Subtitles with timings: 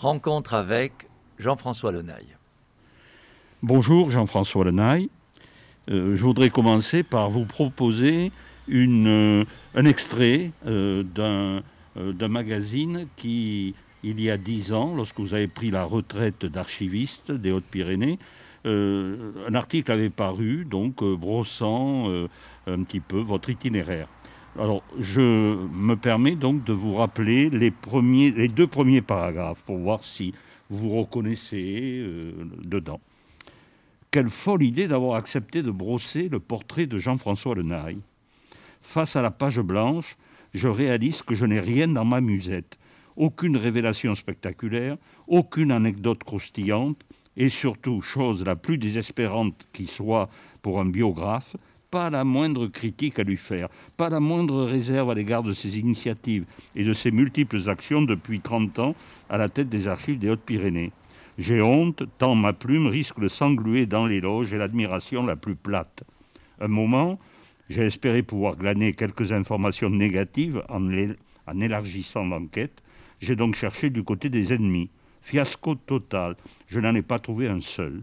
[0.00, 0.92] Rencontre avec
[1.40, 2.36] Jean-François Lenaille.
[3.64, 5.10] Bonjour Jean-François Lenaille.
[5.90, 8.30] Euh, je voudrais commencer par vous proposer
[8.68, 11.62] une, un extrait d'un
[12.28, 13.74] magazine qui,
[14.04, 18.20] il y a dix ans, lorsque vous avez pris la retraite d'archiviste des Hautes-Pyrénées,
[18.66, 22.28] euh, un article avait paru, donc euh, brossant euh,
[22.66, 24.08] un petit peu votre itinéraire.
[24.56, 25.20] Alors, je
[25.66, 27.70] me permets donc de vous rappeler les,
[28.48, 30.32] deux premiers paragraphes pour voir si
[30.70, 32.04] vous vous reconnaissez
[32.62, 33.00] dedans.
[34.10, 38.00] Quelle folle idée d'avoir accepté de brosser le portrait de Jean-François Lenaille.
[38.80, 40.16] Face à la page blanche,
[40.54, 42.78] je réalise que je n'ai rien dans ma musette.
[43.16, 47.04] Aucune révélation spectaculaire, aucune anecdote croustillante,
[47.36, 50.30] et surtout, chose la plus désespérante qui soit
[50.62, 51.54] pour un biographe,
[51.90, 55.78] pas la moindre critique à lui faire, pas la moindre réserve à l'égard de ses
[55.78, 56.44] initiatives
[56.76, 58.94] et de ses multiples actions depuis 30 ans
[59.30, 60.92] à la tête des archives des Hautes-Pyrénées.
[61.38, 66.02] J'ai honte, tant ma plume risque de s'engluer dans l'éloge et l'admiration la plus plate.
[66.60, 67.18] Un moment,
[67.70, 70.90] j'ai espéré pouvoir glaner quelques informations négatives en,
[71.46, 72.82] en élargissant l'enquête.
[73.20, 74.90] J'ai donc cherché du côté des ennemis.
[75.22, 76.36] Fiasco total.
[76.66, 78.02] Je n'en ai pas trouvé un seul.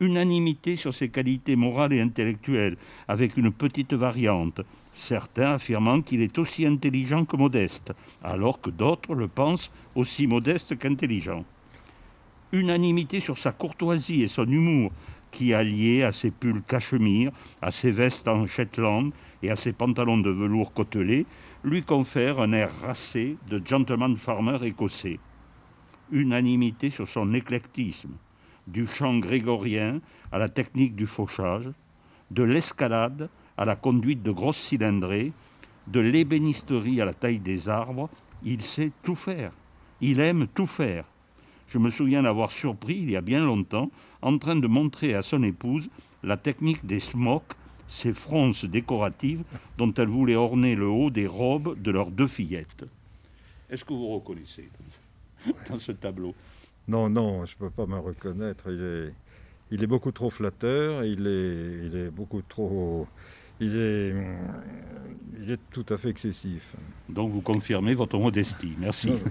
[0.00, 2.76] Unanimité sur ses qualités morales et intellectuelles,
[3.08, 4.60] avec une petite variante,
[4.92, 10.78] certains affirmant qu'il est aussi intelligent que modeste, alors que d'autres le pensent aussi modeste
[10.78, 11.44] qu'intelligent.
[12.52, 14.92] Unanimité sur sa courtoisie et son humour,
[15.32, 19.12] qui, allié à ses pulls cachemire, à ses vestes en Shetland
[19.42, 21.26] et à ses pantalons de velours côtelé,
[21.64, 25.18] lui confère un air racé de gentleman farmer écossais
[26.10, 28.12] unanimité sur son éclectisme,
[28.68, 31.70] du chant grégorien à la technique du fauchage,
[32.30, 35.32] de l'escalade à la conduite de grosses cylindrées,
[35.88, 38.08] de l'ébénisterie à la taille des arbres,
[38.44, 39.52] il sait tout faire.
[40.00, 41.04] Il aime tout faire.
[41.68, 43.90] Je me souviens l'avoir surpris il y a bien longtemps
[44.22, 45.90] en train de montrer à son épouse
[46.22, 47.54] la technique des smocks,
[47.88, 49.42] ces fronces décoratives
[49.76, 52.84] dont elle voulait orner le haut des robes de leurs deux fillettes.
[53.70, 54.68] Est-ce que vous reconnaissez
[55.68, 56.34] dans ce tableau
[56.88, 58.64] Non, non, je ne peux pas me reconnaître.
[58.70, 59.14] Il est,
[59.70, 63.06] il est beaucoup trop flatteur, il est, il est beaucoup trop...
[63.60, 64.14] Il est,
[65.42, 66.62] il est tout à fait excessif.
[67.08, 68.74] Donc vous confirmez votre modestie.
[68.78, 69.12] Merci.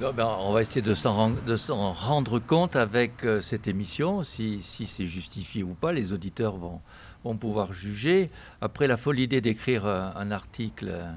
[0.00, 5.06] Ben, on va essayer de s'en rendre compte avec euh, cette émission, si, si c'est
[5.06, 5.90] justifié ou pas.
[5.90, 6.80] Les auditeurs vont,
[7.24, 8.30] vont pouvoir juger.
[8.60, 11.10] Après la folle idée d'écrire euh, un article, euh,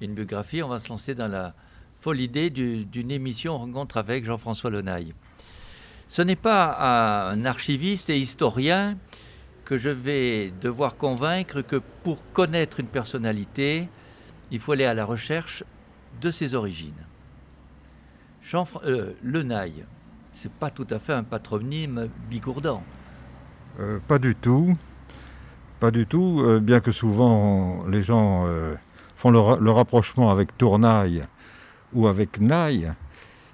[0.00, 1.52] une biographie, on va se lancer dans la,
[2.00, 5.14] folle idée d'une émission rencontre avec Jean-François Lenaille.
[6.08, 8.96] Ce n'est pas un archiviste et historien
[9.64, 13.88] que je vais devoir convaincre que pour connaître une personnalité,
[14.50, 15.64] il faut aller à la recherche
[16.22, 17.04] de ses origines.
[18.42, 19.84] Jean euh, Lenaille,
[20.32, 22.82] c'est pas tout à fait un patronyme bigourdant.
[23.78, 24.74] Euh, pas du tout.
[25.80, 28.46] Pas du tout, euh, bien que souvent les gens
[29.16, 31.26] font le, le, rapprochement avec Tournaille
[31.94, 32.92] ou avec Naï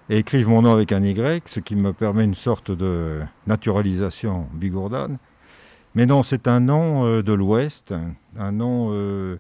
[0.09, 4.47] et écrivent mon nom avec un Y, ce qui me permet une sorte de naturalisation
[4.53, 5.19] bigourdane.
[5.95, 7.95] Mais non, c'est un nom euh, de l'Ouest,
[8.37, 9.39] un nom euh,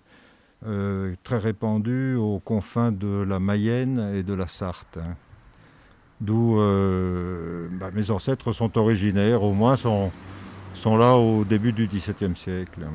[0.66, 4.98] euh, très répandu aux confins de la Mayenne et de la Sarthe,
[6.20, 10.12] d'où bah, mes ancêtres sont originaires, au moins sont,
[10.72, 12.86] sont là au début du XVIIe siècle.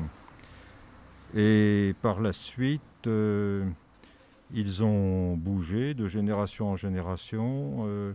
[1.36, 3.08] Et par la suite,
[4.54, 8.14] ils ont bougé de génération en génération, euh,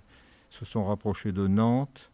[0.50, 2.12] se sont rapprochés de Nantes,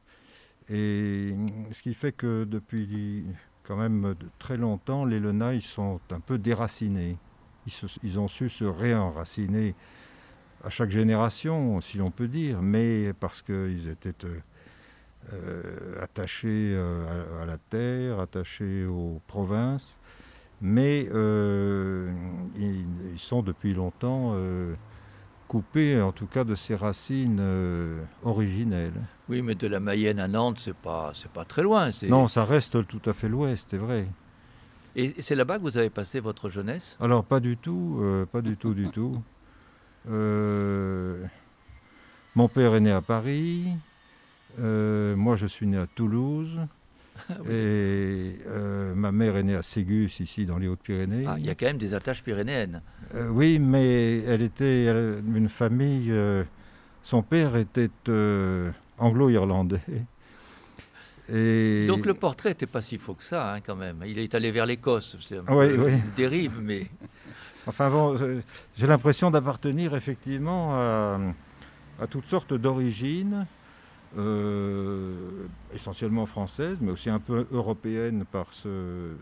[0.69, 1.35] et
[1.71, 3.25] ce qui fait que depuis
[3.63, 7.17] quand même très longtemps, les Lenailles sont un peu déracinés.
[8.03, 9.75] Ils, ont su se réenraciner
[10.63, 14.39] à chaque génération, si l'on peut dire, mais parce qu'ils étaient euh,
[15.33, 16.75] euh, attachés
[17.39, 19.97] à, la terre, attachés aux provinces
[20.61, 22.13] mais euh,
[22.55, 24.75] ils, sont depuis longtemps euh,
[25.47, 28.93] coupés, en tout cas, de ces racines euh, originelles.
[29.27, 31.89] Oui, mais de la Mayenne à Nantes, c'est pas, c'est pas très loin.
[32.03, 34.07] Non, ça reste tout à fait l'ouest, c'est vrai.
[34.95, 36.97] Et c'est là-bas que vous avez passé votre jeunesse?
[36.99, 39.21] Alors, pas du tout, pas du tout, du tout.
[42.35, 43.67] mon père est né à Paris,
[44.59, 46.59] moi je suis né à Toulouse.
[47.49, 51.25] Et euh, ma mère est née à Ségus, ici, dans les Hautes-Pyrénées.
[51.27, 52.81] Ah, il y a quand même des attaches pyrénéennes.
[53.15, 56.11] Euh, oui, mais elle était une famille.
[56.11, 56.43] Euh,
[57.03, 57.89] son père était
[58.97, 59.81] anglo-irlandais.
[61.33, 61.85] Et...
[61.87, 64.03] Donc le portrait n'était pas si faux que ça, hein, quand même.
[64.05, 65.15] Il est allé vers l'Écosse.
[65.21, 66.87] C'est un oui, peu une dérive, mais.
[67.67, 68.17] Enfin bon,
[68.75, 71.19] j'ai l'impression d'appartenir effectivement à
[72.01, 73.45] à toutes sortes d'origines,
[75.73, 79.15] essentiellement françaises, mais aussi un peu européennes par ce,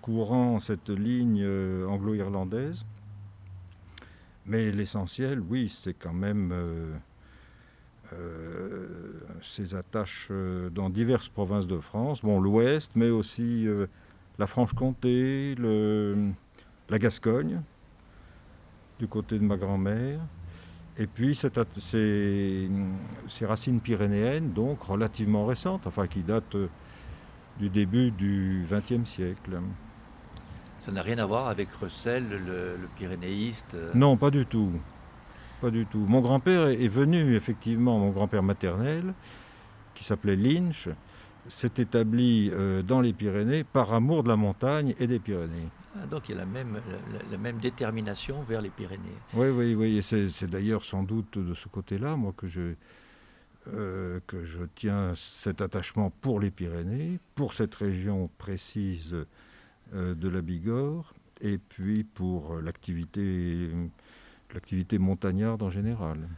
[0.00, 1.46] courant, cette ligne
[1.86, 2.84] anglo-irlandaise.
[4.46, 6.52] Mais l'essentiel, oui, c'est quand même
[8.14, 13.86] euh, ses attaches euh, dans diverses provinces de France, bon, l'Ouest, mais aussi euh,
[14.38, 15.54] la Franche-Comté,
[16.88, 17.60] la Gascogne,
[18.98, 20.20] du côté de ma grand-mère.
[20.98, 22.68] Et puis ces,
[23.42, 26.56] racines pyrénéennes, donc relativement récentes, enfin qui datent
[27.58, 29.60] du début du XXe siècle.
[30.80, 34.72] Ça n'a rien à voir avec Russell, le pyrénéiste Non, pas du tout.
[35.60, 35.98] Pas du tout.
[35.98, 39.12] Mon grand-père est venu, effectivement, mon grand-père maternel,
[39.94, 40.88] qui s'appelait Lynch,
[41.48, 45.68] s'est établi euh, dans les Pyrénées par amour de la montagne et des Pyrénées.
[45.96, 46.80] Ah, donc il y a la même,
[47.30, 49.16] la, même détermination vers les Pyrénées.
[49.34, 49.98] Oui, oui, oui.
[49.98, 52.74] Et c'est d'ailleurs sans doute de ce côté-là, moi, que je,
[53.68, 59.16] euh, que je tiens cet attachement pour les Pyrénées, pour cette région précise
[59.94, 63.70] euh, de la Bigorre, et puis pour l'activité
[64.54, 66.28] l'activité montagnarde en général.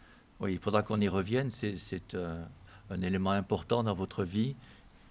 [0.41, 1.51] Oui, il faudra qu'on y revienne.
[1.51, 2.43] C'est euh,
[2.91, 4.57] un élément important dans votre vie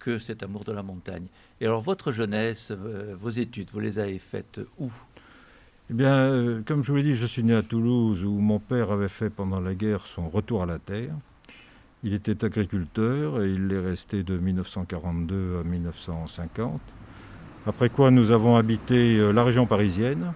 [0.00, 1.26] que cet amour de la montagne.
[1.60, 4.90] Et alors, votre jeunesse, euh, vos études, vous les avez faites où?
[5.90, 8.58] Eh bien, euh, comme je vous l'ai dit, je suis né à Toulouse où mon
[8.58, 11.14] père avait fait pendant la guerre son retour à la terre.
[12.02, 16.80] Il était agriculteur et il est resté de 1942 à 1950.
[17.66, 20.32] Après quoi, nous avons habité la région parisienne,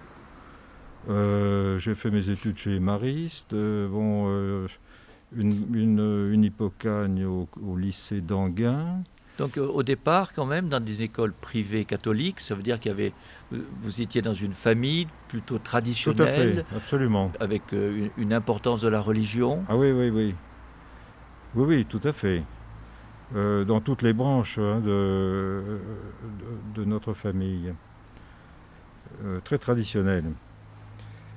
[1.09, 4.67] euh, j'ai fait mes études chez Mariste, euh, bon, euh,
[5.35, 7.47] une, une, hippocagne au,
[7.77, 9.03] lycée d'Anguin.
[9.37, 12.93] Donc au départ, quand même, dans des écoles privées catholiques, ça veut dire qu'il y
[12.93, 13.13] avait,
[13.51, 18.87] vous étiez dans une famille plutôt traditionnelle, Tout à fait, absolument, avec une, importance de
[18.87, 19.63] la religion.
[19.67, 20.35] Ah oui, oui, oui,
[21.55, 22.43] oui, oui, tout à fait.
[23.33, 25.79] dans toutes les branches hein, de,
[26.73, 27.73] de, notre famille,
[29.43, 30.31] très traditionnelle.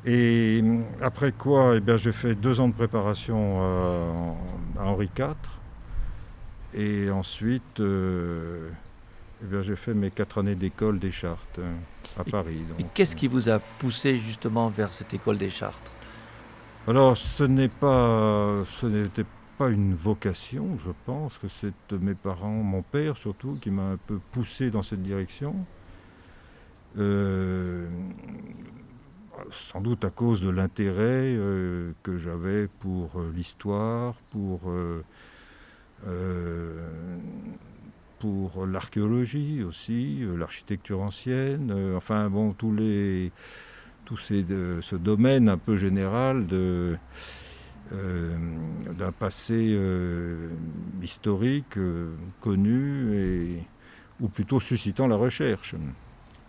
[0.04, 0.62] Et
[1.02, 4.32] après quoi, eh bien, j'ai fait deux ans de préparation euh,
[4.78, 5.34] à, Henri IV.
[6.74, 8.70] Et ensuite, euh,
[9.42, 11.74] eh j'ai fait mes quatre années d'école des Chartes euh,
[12.18, 12.62] à Paris.
[12.78, 15.90] Et qu'est-ce qui vous a poussé justement vers cette école des Chartes
[16.86, 19.26] Alors, ce n'est pas, ce n'était
[19.56, 23.96] pas une vocation, je pense que c'est mes parents, mon père surtout, qui m'a un
[23.96, 25.54] peu poussé dans cette direction
[29.50, 35.04] sans doute à cause de l'intérêt euh, que j'avais pour euh, l'histoire, pour, euh,
[38.18, 43.32] pour l'archéologie aussi, l'architecture ancienne, enfin bon, tous les,
[44.04, 44.44] tous ces,
[44.80, 46.96] ce domaine un peu général de,
[47.90, 49.78] d'un passé
[51.02, 51.78] historique
[52.40, 53.62] connu et,
[54.20, 55.74] ou plutôt suscitant la recherche.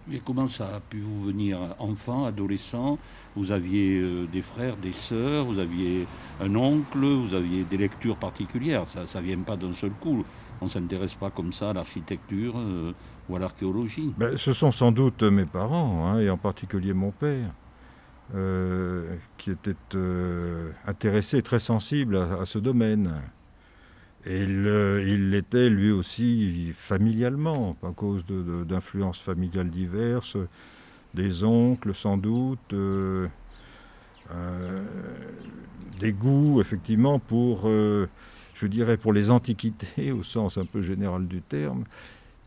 [0.10, 2.98] Mais comment ça a pu vous venir enfant, adolescent?
[3.36, 6.08] Vous aviez euh, des frères, des sœurs, vous aviez
[6.42, 8.88] un oncle, vous aviez des lectures particulières.
[8.88, 10.26] Ça ne vient pas d'un seul coup.
[10.62, 12.92] On ne s'intéresse pas comme ça à l'architecture euh,
[13.30, 14.12] ou à l'archéologie.
[14.18, 17.52] Ben, ce sont sans doute mes parents, hein, et en particulier mon père,
[18.34, 19.76] euh, qui était
[20.88, 23.14] intéressé, très sensible à ce domaine.
[24.26, 30.38] Et il l'était lui aussi familialement, à cause d'influences familiales diverses,
[31.14, 33.28] des oncles sans doute, euh,
[34.32, 34.84] euh,
[36.00, 38.08] des goûts effectivement pour, euh,
[38.54, 41.86] je dirais, pour les antiquités au sens un peu général du terme,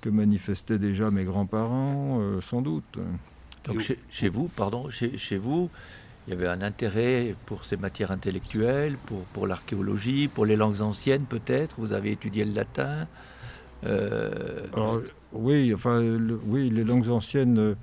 [0.00, 2.98] que manifestaient déjà mes grands-parents sans doute.
[3.64, 5.70] Donc chez, vous, pardon, chez vous,
[6.26, 10.80] il y avait un intérêt pour ces matières intellectuelles, pour, pour l'archéologie, pour les langues
[10.80, 11.76] anciennes peut-être.
[11.78, 13.08] Vous avez étudié le latin.
[13.84, 14.66] Euh,
[15.32, 16.00] oui, enfin,
[16.46, 17.76] oui, les langues anciennes.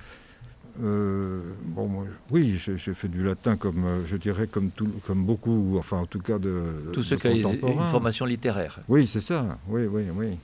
[0.81, 5.97] Euh, bon, oui, j'ai fait du latin comme, je dirais, comme, tout, comme beaucoup, enfin,
[5.97, 6.91] en tout cas de.
[6.93, 8.79] Tous ceux qui ont une formation littéraire.
[8.87, 9.57] Oui, c'est ça.
[9.67, 10.37] Oui, oui, oui.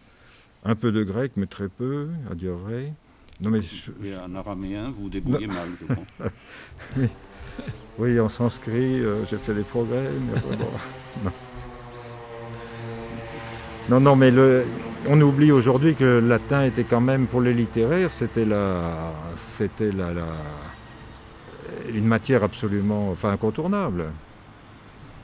[0.65, 2.91] Un peu de grec, mais très peu, à dire vrai.
[3.39, 3.59] Non, mais
[4.03, 6.05] Et en araméen, vous débrouillez mal, je crois.
[6.97, 7.07] oui.
[7.97, 10.41] Oui, en sanskrit, euh, j'ai fait des progrès, mais
[13.89, 14.01] non.
[14.01, 14.15] non.
[14.17, 14.65] mais le,
[15.07, 19.93] on oublie aujourd'hui que le latin était quand même, pour les littéraires, c'était la, c'était
[19.93, 20.11] la,
[21.93, 24.11] une matière absolument, enfin incontournable.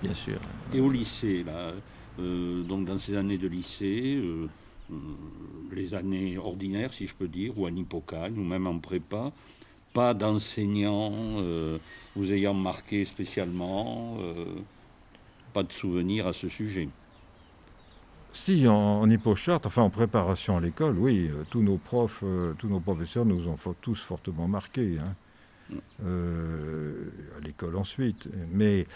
[0.02, 0.40] Bien sûr.
[0.74, 1.74] Et au lycée, là,
[2.20, 4.48] euh, donc dans ces années de lycée, euh,
[5.72, 9.32] les années ordinaires, si je peux dire, ou en hippocagne, ou même en prépa,
[9.94, 11.12] pas d'enseignants
[12.16, 14.18] vous ayant marqué spécialement
[15.54, 16.90] pas de souvenirs à ce sujet.
[18.34, 22.54] Si, en, en hypocharte, enfin en préparation à l'école, oui, euh, tous nos profs, euh,
[22.58, 24.98] tous nos professeurs nous ont fo- tous fortement marqués.
[25.00, 25.16] hein.
[25.70, 25.76] Mm.
[26.06, 28.30] Euh, à l'école ensuite.
[28.54, 28.88] Mais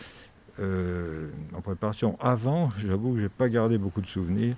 [0.60, 4.56] euh, en préparation, avant, j'avoue que je n'ai pas gardé beaucoup de souvenirs.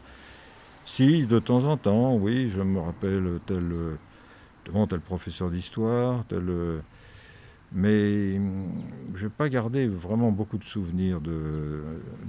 [0.86, 3.74] Si, de temps en temps, oui, je me rappelle tel,
[4.72, 6.44] bon, tel professeur d'histoire, tel.
[6.50, 6.80] euh,
[7.74, 8.70] mais hum,
[9.16, 11.82] je n'ai pas gardé vraiment beaucoup de souvenirs de,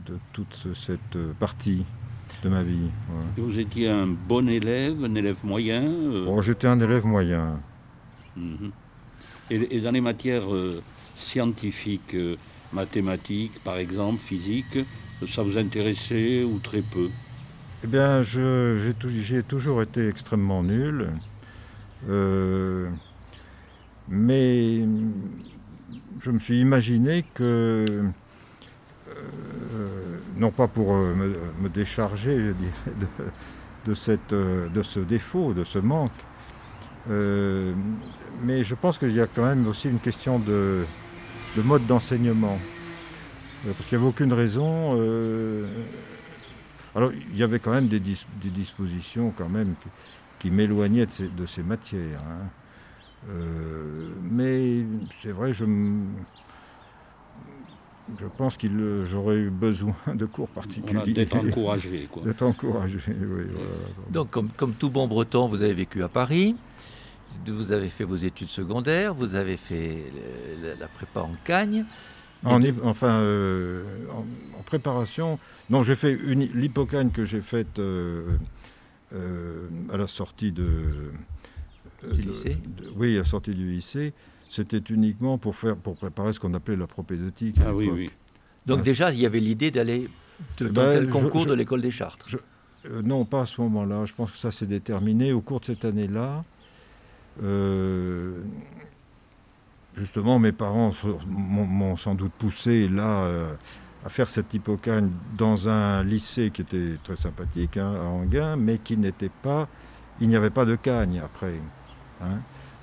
[0.06, 1.84] de toute ce- cette euh, partie
[2.42, 2.90] de ma vie.
[3.36, 7.60] vous étiez un bon élève, un élève moyen euh, Bon, J'étais un élève moyen.
[8.36, 8.70] mhm.
[9.50, 10.82] et, et dans les matières euh,
[11.14, 12.36] scientifiques, euh,
[12.72, 14.78] mathématiques par exemple, physique,
[15.28, 17.08] ça vous intéressait ou très peu?
[17.84, 21.08] Eh bien, j'ai toujours été extrêmement nul.
[22.08, 22.88] Euh,
[24.08, 24.84] mais
[26.20, 27.84] je me suis imaginé que,
[29.08, 31.14] euh, non pas pour euh,
[31.60, 32.54] me, décharger
[33.86, 36.12] de, cette, de ce défaut, de ce manque,
[38.42, 40.84] mais je pense qu'il y a quand même aussi une question de,
[41.56, 42.58] de mode d'enseignement.
[43.64, 44.92] Parce qu'il n'y avait aucune raison.
[46.94, 49.74] alors, il y avait quand même des, des dispositions quand même
[50.38, 52.20] qui m'éloignaient de ces, de ces matières.
[52.28, 52.46] hein.
[53.30, 54.84] Euh, mais
[55.22, 55.64] c'est vrai, je,
[58.20, 60.92] je pense qu'il euh, j'aurais eu besoin de cours particuliers.
[60.94, 62.08] Voilà, D'être encouragé.
[62.10, 62.22] Quoi.
[62.22, 63.14] D'être encouragé, oui.
[63.26, 63.68] voilà.
[64.10, 66.56] Donc, comme, comme tout bon breton, vous avez vécu à Paris,
[67.46, 70.04] vous avez fait vos études secondaires, vous avez fait
[70.62, 71.84] la, la prépa en Cagne.
[72.44, 74.20] En, enfin, euh, en,
[74.58, 75.38] en préparation,
[75.70, 78.22] non, j'ai fait une, l'hypocagne que j'ai faite euh,
[79.14, 80.62] euh, à la sortie de,
[82.04, 84.12] euh, Du de- lycée de- Oui, à la sortie du lycée.
[84.50, 87.56] C'était uniquement pour faire, pour préparer ce qu'on appelait la propédeutique.
[87.64, 88.10] Ah oui, oui.
[88.66, 90.08] Donc Ah, déjà, il y avait l'idée d'aller
[90.56, 92.26] tenter le je- concours je- de l'école des Chartres.
[92.86, 94.04] Euh, non, pas à ce moment-là.
[94.06, 96.44] Je pense que ça s'est déterminé au cours de cette année-là.
[97.42, 98.40] Euh,
[99.96, 100.92] justement, mes parents
[101.26, 103.54] m'ont m'ont sans doute poussé là euh,
[104.08, 108.78] à faire cette hypocagne dans un lycée qui était très sympathique hein, à Anguin, mais
[108.78, 109.68] qui n'était pas.
[110.18, 111.60] Il n'y avait pas de cagne après.
[112.22, 112.38] hein.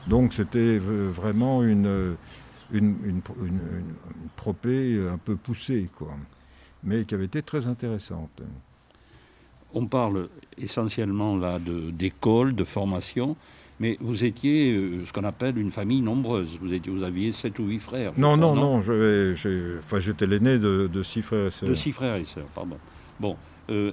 [0.07, 2.15] Donc c'était vraiment une,
[2.71, 3.21] une, une,
[4.35, 6.13] propée un peu poussée, quoi,
[6.83, 8.43] mais qui avait été très intéressante.
[9.73, 10.29] On parle
[10.59, 13.35] essentiellement là d'école, de, formation,
[13.79, 16.57] mais vous étiez euh, ce qu'on appelle une famille nombreuse.
[16.61, 18.13] Vous, étiez, vous aviez sept ou huit frères.
[18.17, 21.69] Non, non, non, enfin, j'étais l'aîné de, de six frères et sœurs.
[21.69, 22.77] De six frères et sœurs, pardon.
[23.19, 23.37] Bon,
[23.69, 23.91] euh,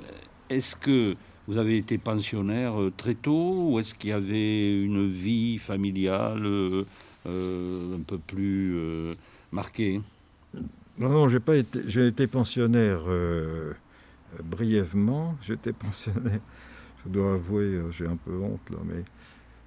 [0.51, 1.15] est-ce que
[1.47, 6.45] vous avez été pensionnaire euh, très tôt ou est-ce qu'il y avait une vie familiale
[6.45, 6.85] euh,
[7.27, 8.77] un peu plus
[9.51, 10.01] marquée?
[10.99, 13.03] Non, non, j'ai pas été, j'ai été pensionnaire
[14.45, 15.37] brièvement.
[15.43, 16.41] J'étais pensionnaire,
[17.05, 19.03] je dois avouer, j'ai un peu honte là, mais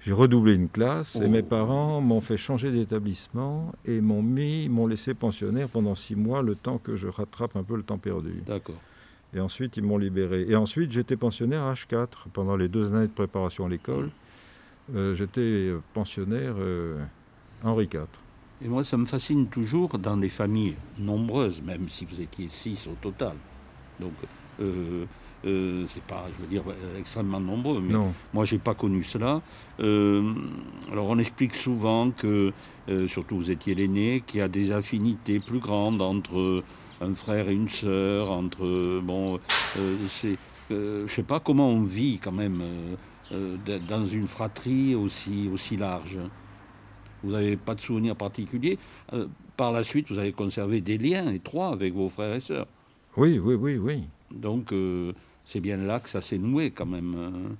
[0.06, 1.28] j'ai redoublé une classe et Oh.
[1.28, 6.42] mes parents m'ont fait changer d'établissement et m'ont mis, m'ont laissé pensionnaire pendant six mois,
[6.42, 8.40] le temps que je rattrape un peu le temps perdu.
[8.46, 8.80] D'accord.
[9.34, 10.46] Et ensuite, ils m'ont libéré.
[10.48, 14.10] Et ensuite, j'étais pensionnaire à H4 pendant les deux années de préparation à l'école.
[14.94, 17.02] euh, j'étais pensionnaire euh,
[17.64, 18.06] Henri IV.
[18.62, 22.86] Et moi, ça me fascine toujours dans les familles nombreuses, même si vous étiez six
[22.86, 23.34] au total.
[23.98, 24.12] Donc,
[24.60, 25.04] euh,
[25.44, 28.12] euh, c'est pas, je veux dire, euh, extrêmement nombreux, mais Non.
[28.32, 29.42] moi, j'ai pas connu cela.
[29.80, 30.32] Euh,
[30.90, 32.52] alors, on explique souvent que,
[32.88, 36.62] euh, surtout vous étiez l'aîné, qu'il y a des affinités plus grandes entre
[37.00, 39.38] un frère et une sœur, entre, bon,
[40.10, 40.36] c'est,
[40.70, 42.62] je sais pas comment on vit quand même
[43.88, 46.18] dans une fratrie aussi, aussi large.
[47.22, 48.78] Vous n'avez pas de souvenirs particuliers?
[49.56, 52.66] Par la suite, vous avez conservé des liens étroits avec vos frères et sœurs.
[53.16, 54.02] Oui, oui, oui, oui.
[54.30, 55.12] Donc, euh,
[55.46, 57.14] c'est bien là que ça s'est noué quand même.
[57.14, 57.54] hein.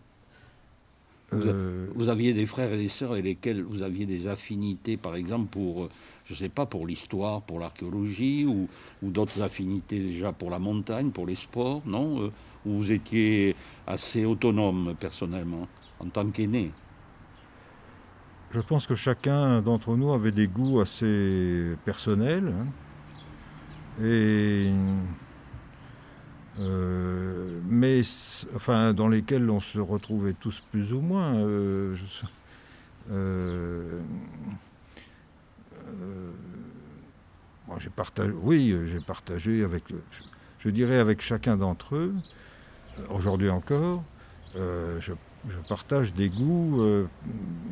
[1.32, 4.26] Vous, a- Euh, vous aviez des frères et des sœurs avec lesquels vous aviez des
[4.28, 5.88] affinités, par exemple, pour, euh,
[6.26, 8.68] je ne sais pas, pour l'histoire, pour l'archéologie, ou,
[9.02, 12.30] ou d'autres affinités déjà pour la montagne, pour les sports, non Euh,
[12.64, 13.54] Ou vous étiez
[13.86, 15.68] assez autonome personnellement,
[16.00, 16.70] en tant qu'aîné?
[18.54, 24.70] Je pense que chacun d'entre nous avait des goûts assez personnels hein, et
[26.58, 28.00] euh, mais
[28.54, 31.34] enfin dans lesquels on se retrouvait tous plus ou moins.
[31.34, 31.94] euh,
[33.10, 34.00] euh,
[37.68, 39.84] moi, j'ai partagé, oui, j'ai partagé avec,
[40.60, 42.14] je, dirais avec chacun d'entre eux.
[43.10, 44.02] Aujourd'hui encore,
[44.54, 45.12] je
[45.68, 46.80] partage des goûts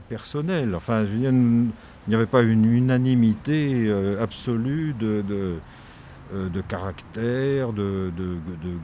[0.08, 0.74] personnels.
[0.74, 1.70] Enfin, il
[2.08, 5.22] n'y avait pas une unanimité absolue de,
[6.34, 8.10] de caractère, de,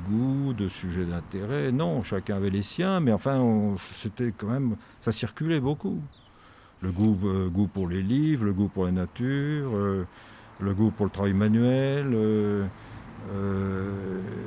[0.09, 1.73] goût, de sujet d'intérêt.
[1.73, 6.01] Non, chacun avait les siens, mais enfin, c'était quand même, ça circulait beaucoup.
[6.81, 7.19] Le goût,
[7.51, 12.17] goût pour les livres, le goût pour la nature, le goût pour le travail manuel.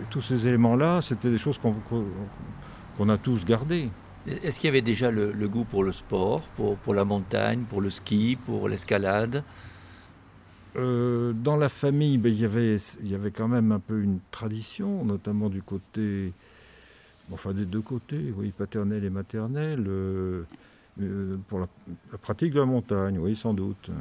[0.09, 3.89] tous ces éléments-là, c'était des choses qu'on a tous gardées.
[4.25, 7.89] Est-ce qu'il y avait déjà le, goût pour le sport, pour, la montagne, pour le
[7.89, 9.43] ski, pour l'escalade?
[10.75, 14.01] Euh, Dans la famille, ben, il, y avait, il y avait quand même un peu
[14.01, 16.33] une tradition, notamment du côté,
[17.31, 20.43] enfin des deux côtés, oui, paternel et maternel, euh,
[21.01, 21.67] euh, pour la,
[22.21, 23.91] pratique de la montagne, oui, sans doute.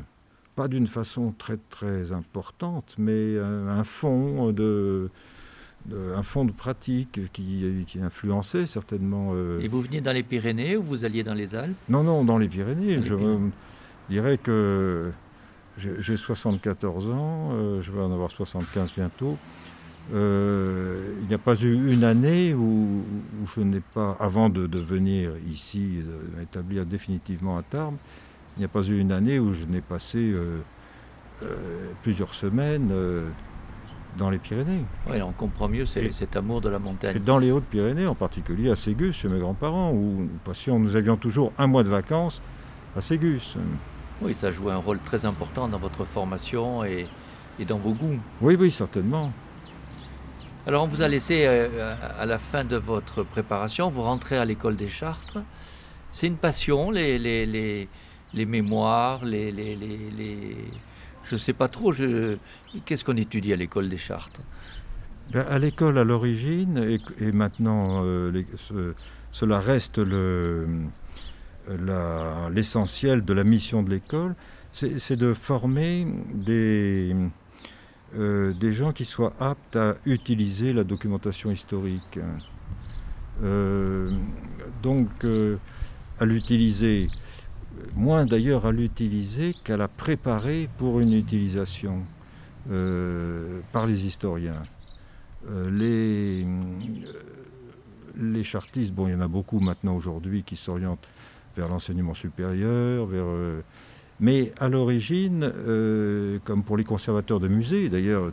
[0.55, 5.09] Pas d'une façon très très importante, mais un fond de
[5.91, 9.35] un fond de pratique qui, qui influençait certainement.
[9.61, 11.75] Et vous veniez dans les Pyrénées ou vous alliez dans les Alpes?
[11.88, 13.02] Non, non, dans les Pyrénées.
[13.02, 13.14] je
[14.11, 15.11] dirais que
[15.79, 19.37] j'ai 74 ans, euh, je vais en avoir 75 bientôt.
[20.12, 23.05] Euh, il n'y a pas eu une année où,
[23.55, 27.97] je n'ai pas, avant de, venir ici, de m'établir définitivement à Tarbes,
[28.57, 30.35] il n'y a pas eu une année où je n'ai passé
[32.02, 32.93] plusieurs semaines
[34.19, 34.85] dans les Pyrénées.
[35.09, 37.17] Oui, on comprend mieux cet amour de la montagne.
[37.17, 40.97] Et dans les Hautes-Pyrénées, en particulier à Ségus, chez mes grands-parents, où nous passions, nous
[40.97, 42.43] avions toujours un mois de vacances
[42.97, 43.57] à Ségus.
[44.23, 47.07] Oui, ça jouait un rôle très important dans votre formation et,
[47.67, 48.19] dans vos goûts.
[48.41, 49.33] Oui, oui, certainement.
[50.67, 54.45] Alors, on vous a laissé euh, à la fin de votre préparation, vous rentrez à
[54.45, 55.38] l'école des Chartres.
[56.12, 57.88] C'est une passion, les, les, les,
[58.35, 59.76] les mémoires, les, les,
[61.25, 61.93] je ne sais pas trop.
[62.85, 64.41] Qu'est-ce qu'on étudie à l'école des Chartes
[65.33, 68.45] ben, À l'école, à l'origine, et, maintenant, euh,
[69.31, 69.99] cela reste
[72.50, 74.35] l'essentiel de la mission de l'école,
[74.73, 77.14] c'est de former des,
[78.16, 82.19] euh, des gens qui soient aptes à utiliser la documentation historique.
[83.42, 84.10] Euh,
[84.82, 85.08] donc,
[86.19, 87.08] à l'utiliser
[87.95, 92.02] moins d'ailleurs à l'utiliser qu'à la préparer pour une utilisation
[92.71, 94.63] euh, par les historiens.
[95.49, 97.13] Euh, les, euh,
[98.17, 101.06] les chartistes, bon, il y en a beaucoup maintenant aujourd'hui qui s'orientent
[101.56, 103.26] vers l'enseignement supérieur, vers,
[104.21, 105.52] mais à l'origine,
[106.45, 108.32] comme pour les conservateurs de musées, d'ailleurs,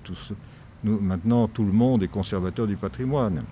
[0.83, 3.43] maintenant tout le monde est conservateur du patrimoine.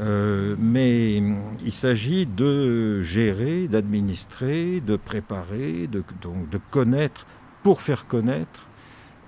[0.00, 1.22] Euh, mais
[1.62, 7.26] il s'agit de gérer, d'administrer, de préparer, de, donc de connaître,
[7.62, 8.66] pour faire connaître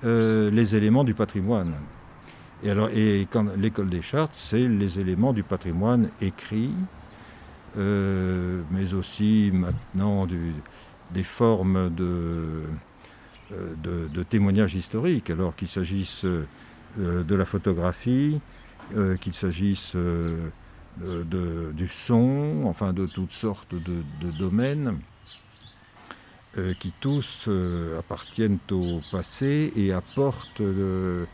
[0.04, 1.74] euh, les éléments du patrimoine.
[2.62, 7.01] Et, alors, et quand l'école des chartes, c'est les éléments du patrimoine écrit, euh,
[7.76, 10.26] mais aussi maintenant
[11.10, 12.64] des formes de,
[13.50, 18.40] de, de témoignages historiques, alors qu'il s'agisse de la photographie,
[19.20, 19.96] qu'il s'agisse
[21.00, 24.98] du son, enfin de toutes sortes de, domaines
[26.58, 31.24] euh, qui tous euh, appartiennent au passé et apportent, euh,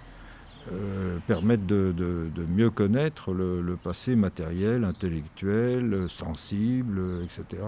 [1.27, 7.63] permettent de, mieux connaître le, passé matériel, intellectuel, sensible, etc.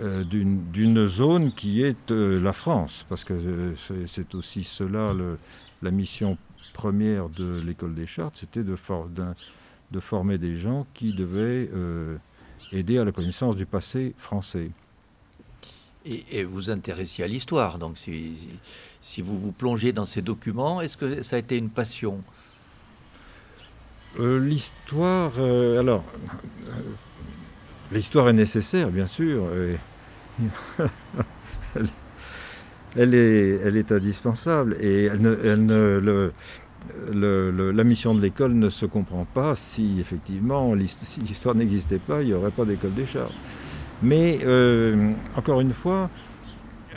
[0.00, 3.74] d'une zone qui est la France, parce que
[4.06, 5.12] c'est aussi cela
[5.82, 6.36] la mission
[6.72, 8.76] première de l'école des chartes, c'était de,
[10.00, 12.16] former des gens qui devaient euh,
[12.72, 14.70] aider à la connaissance du passé français.
[16.10, 18.38] Et, vous intéressiez à l'histoire, donc si,
[19.18, 22.22] vous vous plongez dans ces documents, est-ce que ça a été une passion?
[24.18, 26.02] Euh, L'histoire, euh, alors,
[27.92, 29.44] l'histoire est nécessaire, bien sûr.
[32.96, 35.10] elle, est, indispensable et
[37.12, 42.34] la mission de l'école ne se comprend pas si effectivement l'histoire n'existait pas, il n'y
[42.34, 43.32] aurait pas d'école des chars.
[44.02, 46.10] Mais euh, encore une fois,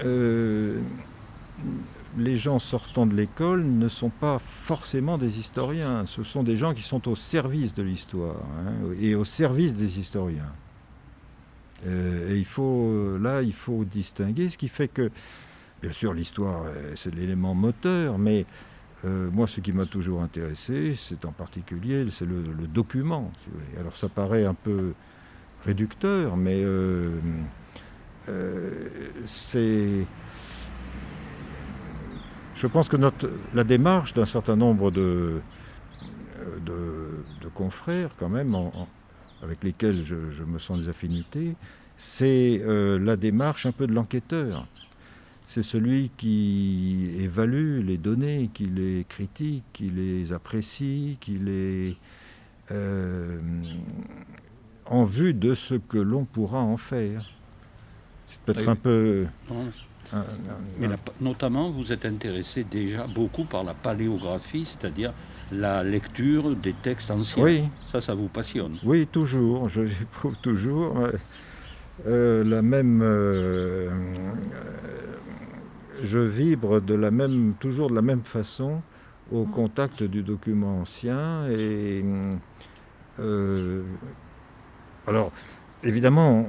[0.06, 0.80] euh,
[2.18, 6.74] les gens sortant de l'école ne sont pas forcément des historiens, ce sont des gens
[6.74, 10.54] qui sont au service de l'histoire hein, et au service des historiens.
[11.88, 15.10] Euh, et il faut, là, il faut distinguer, ce qui fait que,
[15.82, 18.46] bien sûr, l'histoire, c'est l'élément moteur, mais
[19.04, 23.32] moi, ce qui m'a toujours intéressé, c'est en particulier c'est le, document.
[23.80, 24.94] Alors, ça paraît un peu
[25.65, 27.19] réducteur, mais euh,
[28.30, 28.89] euh,
[29.26, 30.06] c'est.
[32.56, 35.41] Je pense que notre, la démarche d'un certain nombre de,
[36.65, 38.56] de, confrères, quand même,
[39.41, 41.56] avec lesquels je, me sens des affinités,
[41.97, 44.67] c'est la démarche un peu de l'enquêteur.
[45.47, 51.97] c'est celui qui évalue les données, qui les critique, qui les apprécie, qui les...
[52.69, 53.39] Euh,
[54.86, 57.22] en vue de ce que l'on pourra en faire.
[58.28, 59.26] C'est peut-être un peu...
[60.80, 60.88] Mais
[61.22, 65.13] notamment, vous êtes intéressé déjà beaucoup par la paléographie, c'est-à-dire
[65.52, 67.44] la lecture des textes anciens.
[67.44, 67.63] Oui.
[67.91, 68.78] Ça, ça vous passionne.
[68.84, 69.70] Oui, toujours.
[69.70, 70.98] Je l'éprouve toujours.
[72.08, 73.02] Euh, la même.
[73.04, 73.89] Euh,
[76.04, 78.82] je vibre de la même, toujours de la même façon
[79.32, 82.04] au contact du document ancien et.
[83.20, 83.84] Euh,
[85.08, 85.32] alors,
[85.84, 86.46] évidemment,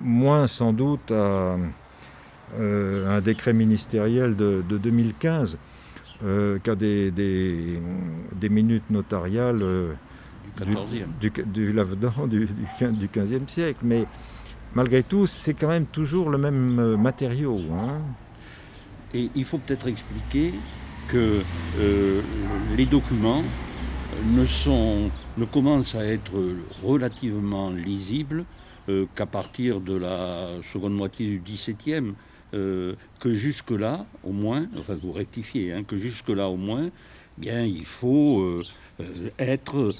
[0.00, 1.56] moins sans doute à
[2.58, 5.58] euh, un décret ministériel de, 2015
[6.24, 9.92] euh, qu'à des, des, minutes notariales euh,
[11.20, 13.80] du, du, du, du, du 15e siècle.
[13.82, 14.06] Mais
[14.74, 17.58] malgré tout, c'est quand même toujours le même matériau.
[17.72, 17.98] Hein.
[19.12, 20.54] Et il faut peut-être expliquer
[21.08, 21.42] que
[22.76, 23.42] les documents
[24.24, 26.32] ne, commencent à être
[26.82, 28.44] relativement lisibles
[29.14, 32.14] qu'à partir de la seconde moitié du XVIIe.
[32.54, 36.88] Euh, que jusque-là, au moins, enfin vous rectifiez, hein, que jusque-là au moins,
[37.36, 38.62] bien il faut euh,
[39.00, 39.92] euh, être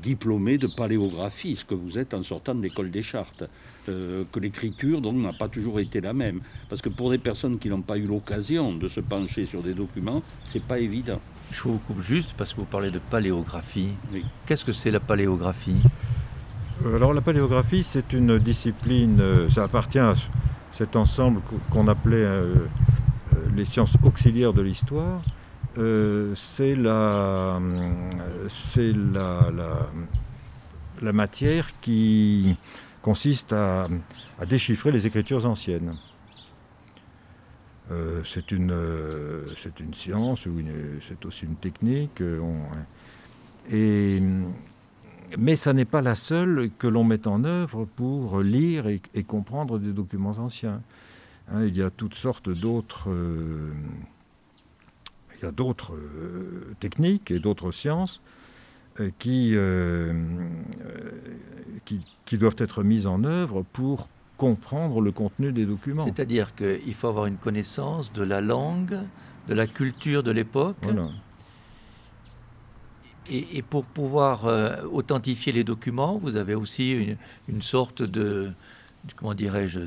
[0.00, 3.44] diplômé de paléographie, ce que vous êtes en sortant de l'école des chartes.
[3.86, 7.68] que l'écriture donc n'a pas toujours été la même, parce que pour des personnes qui
[7.68, 11.20] n'ont pas eu l'occasion de se pencher sur des documents, c'est pas évident.
[11.54, 13.90] Je vous coupe juste parce que vous parlez de paléographie.
[14.44, 15.80] Qu'est-ce que c'est la paléographie
[16.84, 20.14] Alors la paléographie, c'est une discipline, ça appartient à
[20.72, 21.40] cet ensemble
[21.70, 22.54] qu'on appelait euh,
[23.34, 25.22] euh, les sciences auxiliaires de l'histoire,
[25.78, 27.60] euh, c'est la,
[28.48, 29.52] c'est la,
[31.00, 32.56] la, matière qui
[33.02, 33.86] consiste à,
[34.48, 35.94] déchiffrer les écritures anciennes.
[38.24, 38.74] C'est une,
[39.62, 40.52] c'est une science, ou
[41.06, 42.22] c'est aussi une technique.
[43.70, 44.22] et
[45.38, 49.78] mais ça n'est pas la seule que l'on met en œuvre pour lire et, comprendre
[49.78, 50.80] des documents anciens.
[51.50, 53.72] Hein, il y a toutes sortes d'autres, euh,
[55.42, 58.20] euh, techniques et d'autres sciences
[59.00, 59.54] euh, qui,
[62.24, 66.04] qui, doivent être mises en œuvre pour comprendre le contenu des documents.
[66.04, 68.98] C'est-à-dire qu'il faut avoir une connaissance de la langue,
[69.48, 70.76] de la culture de l'époque.
[70.82, 71.08] Voilà
[73.30, 77.16] et, pour pouvoir euh, authentifier les documents, vous avez aussi
[77.48, 78.50] une, sorte de,
[79.16, 79.80] comment dirais-je,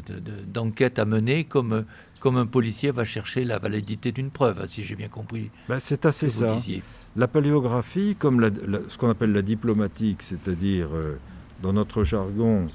[0.47, 1.85] d'enquête à mener, comme,
[2.19, 5.49] comme un policier va chercher la validité d'une preuve, si j'ai bien compris.
[5.69, 6.57] Ben, c'est assez ça.
[7.15, 8.49] La paléographie, comme
[8.87, 11.17] ce qu'on appelle la diplomatique, c'est-à-dire, euh,
[11.61, 12.67] dans notre jargon,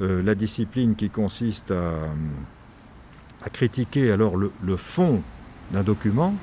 [0.00, 2.08] euh, la discipline qui consiste à,
[3.42, 5.22] à critiquer alors le, fond
[5.72, 6.34] d'un document,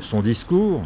[0.00, 0.84] son discours,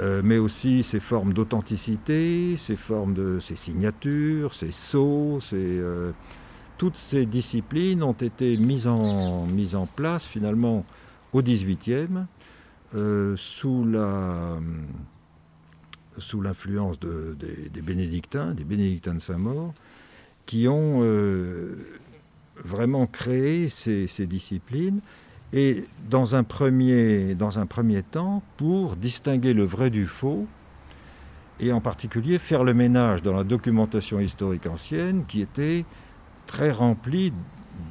[0.00, 6.12] euh, mais aussi ses formes d'authenticité, ses formes de ses signatures, ses sceaux, euh,
[6.78, 10.86] toutes ces disciplines ont été mises en, place finalement
[11.34, 12.24] au XVIIIe
[12.94, 13.86] euh, sous
[16.16, 19.74] sous l'influence des, bénédictins, des bénédictins de Saint-Maur,
[20.46, 21.00] qui ont
[22.64, 25.00] vraiment créé ces, disciplines
[25.52, 30.46] et dans un, premier, dans un premier temps, pour distinguer le vrai du faux,
[31.58, 35.84] et en particulier faire le ménage dans la documentation historique ancienne qui était
[36.46, 37.32] très remplie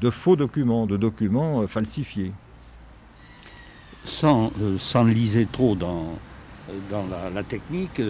[0.01, 2.31] de faux documents, de documents euh, falsifiés.
[4.05, 6.17] Sans, euh, sans liser trop dans,
[6.89, 8.01] dans la, technique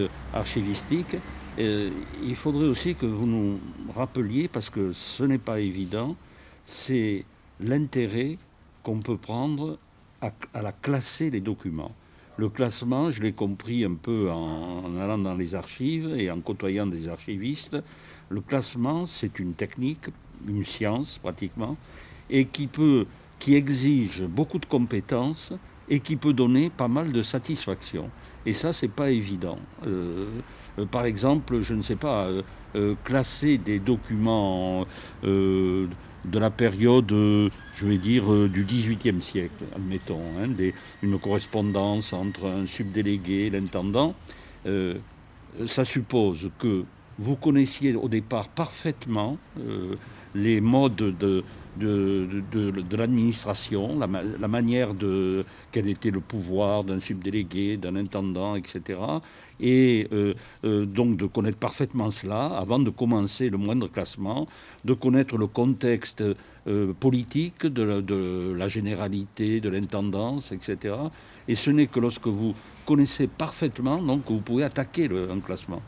[1.60, 1.90] euh,
[2.22, 3.60] il faudrait aussi que vous nous
[3.94, 6.16] rappeliez, parce que ce n'est pas évident,
[6.64, 7.24] c'est
[7.60, 8.38] l'intérêt
[8.82, 9.78] qu'on peut prendre
[10.20, 11.92] à, la classer les documents.
[12.36, 16.86] Le classement, je l'ai compris un peu en, allant dans les archives et en côtoyant
[16.86, 17.76] des archivistes.
[18.30, 20.06] Le classement, c'est une technique,
[20.46, 21.76] une science pratiquement,
[22.30, 23.06] et qui peut,
[23.38, 25.52] qui exige beaucoup de compétences
[25.90, 28.08] et qui peut donner pas mal de satisfaction.
[28.46, 29.58] Et ça, c'est pas évident.
[29.86, 30.30] Euh,
[30.90, 32.28] par exemple, je ne sais pas,
[32.74, 34.86] euh, classer des documents
[36.24, 40.48] de la période, euh, je vais dire, euh, du XVIIIe siècle, admettons, hein,
[41.02, 44.14] une correspondance entre un subdélégué et l'intendant,
[44.66, 44.94] euh,
[45.66, 46.84] ça suppose que
[47.18, 49.36] vous connaissiez au départ parfaitement
[50.34, 51.44] les modes de,
[51.76, 58.98] de, de, l'administration, la, manière de quel était le pouvoir d'un subdélégué, d'un intendant, etc.
[59.60, 64.48] Et euh, euh, donc de connaître parfaitement cela avant de commencer le moindre classement,
[64.84, 66.22] de connaître le contexte
[66.66, 70.94] euh, politique de la, de la, généralité, de l'intendance, etc.
[71.46, 72.54] Et ce n'est que lorsque vous
[72.86, 75.82] connaissez parfaitement donc, que vous pouvez attaquer un classement.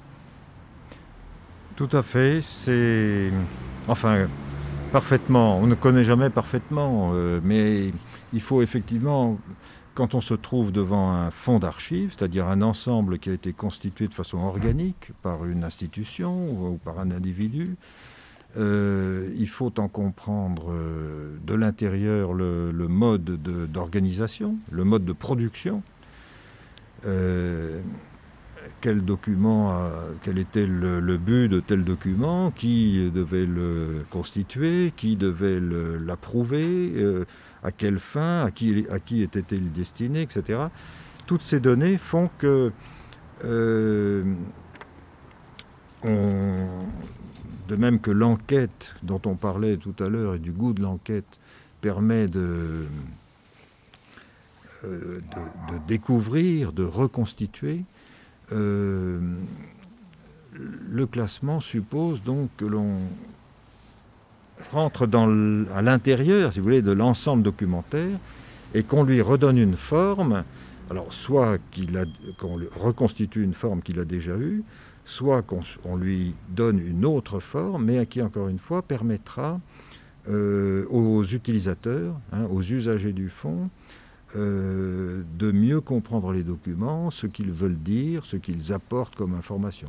[1.76, 2.40] Tout à fait.
[2.42, 3.32] C'est.
[3.88, 4.28] Enfin,
[4.92, 5.58] parfaitement.
[5.58, 7.92] On ne connaît jamais parfaitement, euh, mais
[8.34, 9.38] il faut effectivement,
[9.94, 14.06] quand on se trouve devant un fonds d'archives, c'est-à-dire un ensemble qui a été constitué
[14.06, 17.76] de façon organique par une institution ou par un individu,
[18.58, 23.24] euh, il faut en comprendre euh, de l'intérieur le, mode
[23.72, 25.82] d'organisation, le mode de production
[28.82, 29.72] quel document,
[30.22, 37.24] quel était le, but de tel document, qui devait le constituer, qui devait l'approuver, euh,
[37.62, 40.60] à quelle fin, à qui, était-il destiné, etc.
[41.26, 42.72] Toutes ces données font que,
[43.44, 44.24] euh,
[46.04, 51.40] de même que l'enquête dont on parlait tout à l'heure et du goût de l'enquête
[51.80, 52.86] permet euh,
[54.84, 55.20] de,
[55.86, 57.84] découvrir, de reconstituer,
[58.52, 59.18] euh,
[60.54, 62.98] le classement suppose donc que l'on
[64.70, 65.08] rentre
[65.74, 68.18] à l'intérieur, si vous voulez, de l'ensemble documentaire
[68.74, 70.44] et qu'on lui redonne une forme.
[70.90, 71.58] Alors, soit
[72.38, 74.62] qu'on reconstitue une forme qu'il a déjà eue,
[75.04, 79.60] soit qu'on lui donne une autre forme, mais qui, encore une fois, permettra
[80.28, 83.70] euh, aux utilisateurs, hein, aux usagers du fond,
[84.34, 89.88] euh, de mieux comprendre les documents, ce qu'ils veulent dire, ce qu'ils apportent comme information.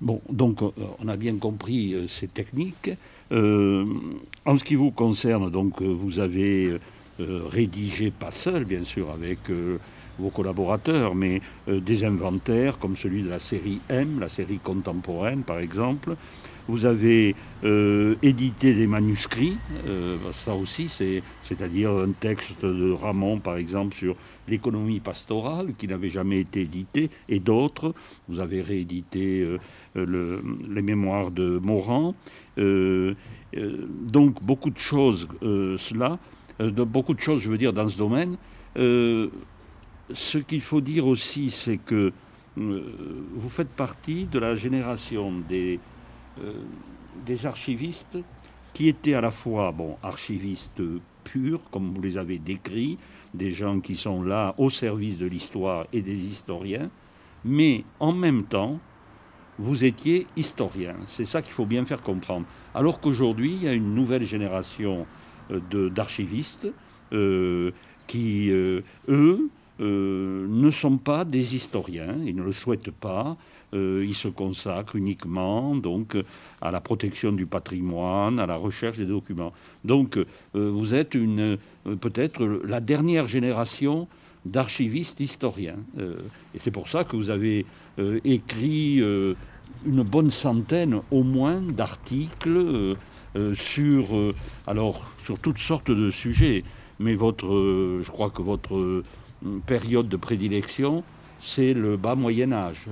[0.00, 2.90] Bon, donc euh, on a bien compris euh, ces techniques.
[3.30, 6.78] en ce qui vous concerne, donc vous avez
[7.18, 9.50] rédigé, pas seul bien sûr, avec
[10.18, 15.58] vos collaborateurs, mais des inventaires comme celui de la série M, la série contemporaine par
[15.58, 16.16] exemple,
[16.68, 23.56] vous avez euh, édité des manuscrits, euh, ça aussi, c'est-à-dire un texte de Ramon, par
[23.56, 24.16] exemple, sur
[24.48, 27.94] l'économie pastorale, qui n'avait jamais été édité, et d'autres.
[28.28, 29.46] Vous avez réédité
[29.96, 32.14] euh, les mémoires de Morand.
[32.56, 36.18] donc, beaucoup de choses, cela,
[36.60, 38.36] beaucoup de choses, je veux dire, dans ce domaine.
[38.76, 42.12] ce qu'il faut dire aussi, c'est que
[42.56, 45.78] vous faites partie de la génération des
[47.24, 48.18] des archivistes
[48.72, 50.82] qui étaient à la fois bon, archivistes
[51.24, 52.98] purs, comme vous les avez décrits,
[53.32, 56.90] des gens qui sont là au service de l'histoire et des historiens,
[57.44, 58.78] mais en même temps,
[59.58, 60.96] vous étiez historien.
[61.06, 62.46] C'est ça qu'il faut bien faire comprendre.
[62.74, 65.06] Alors qu'aujourd'hui, il y a une nouvelle génération
[65.50, 66.66] euh, d'archivistes
[67.12, 67.70] euh,
[68.06, 68.84] qui, eux,
[69.78, 75.74] ne sont pas des historiens, ils ne le souhaitent pas, euh, il se consacre uniquement
[75.74, 76.16] donc
[76.60, 79.52] à la protection du patrimoine, à la recherche des documents.
[79.84, 81.56] Donc euh, vous êtes euh,
[82.00, 84.08] peut-être la dernière génération
[84.44, 85.78] d'archivistes historiens.
[85.98, 87.66] et c'est pour ça que vous avez
[88.24, 92.94] écrit une bonne centaine au moins d'articles
[93.56, 94.04] sur,
[95.24, 96.62] sur toutes sortes de sujets.
[97.00, 97.48] Mais votre,
[98.00, 99.02] je crois que votre
[99.66, 101.02] période de prédilection,
[101.40, 102.86] c'est le bas Moyen Âge.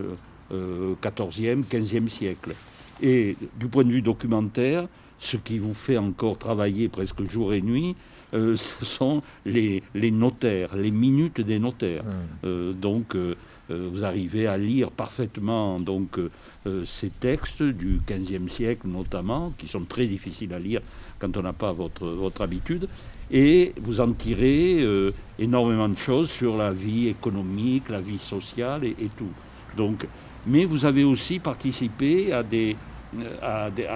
[0.52, 2.54] 14e, 15e siècle.
[3.02, 4.87] Et du point de vue documentaire,
[5.18, 7.96] ce qui vous fait encore travailler presque jour et nuit,
[8.35, 12.04] euh, ce sont les, les, notaires, les minutes des notaires.
[12.44, 13.35] Euh, donc, euh,
[13.70, 16.20] vous arrivez à lire parfaitement donc
[16.85, 20.83] ces textes du XVe siècle notamment, qui sont très difficiles à lire
[21.18, 22.88] quand on n'a pas votre, votre habitude,
[23.30, 24.85] et vous en tirez
[25.38, 29.33] énormément de choses sur la vie économique, la vie sociale et, et tout.
[29.78, 30.07] Donc,
[30.46, 32.76] mais vous avez aussi participé à des,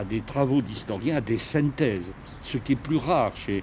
[0.08, 3.62] des, travaux d'historiens, à des synthèses, ce qui est plus rare chez,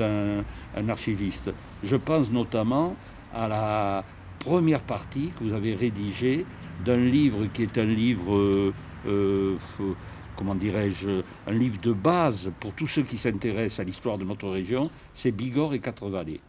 [0.00, 1.50] un, archiviste.
[1.84, 2.96] Je pense notamment
[3.32, 4.04] à la
[4.38, 6.44] première partie que vous avez rédigée
[6.84, 8.72] d'un livre qui est un livre, euh,
[9.06, 9.56] euh,
[10.36, 14.48] comment dirais-je, un livre de base pour tous ceux qui s'intéressent à l'histoire de notre
[14.48, 16.40] région, c'est Bigorre et Quatre Vallées.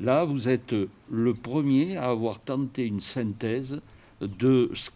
[0.00, 0.74] Là, vous êtes
[1.10, 3.80] le premier à avoir tenté une synthèse
[4.20, 4.90] de ce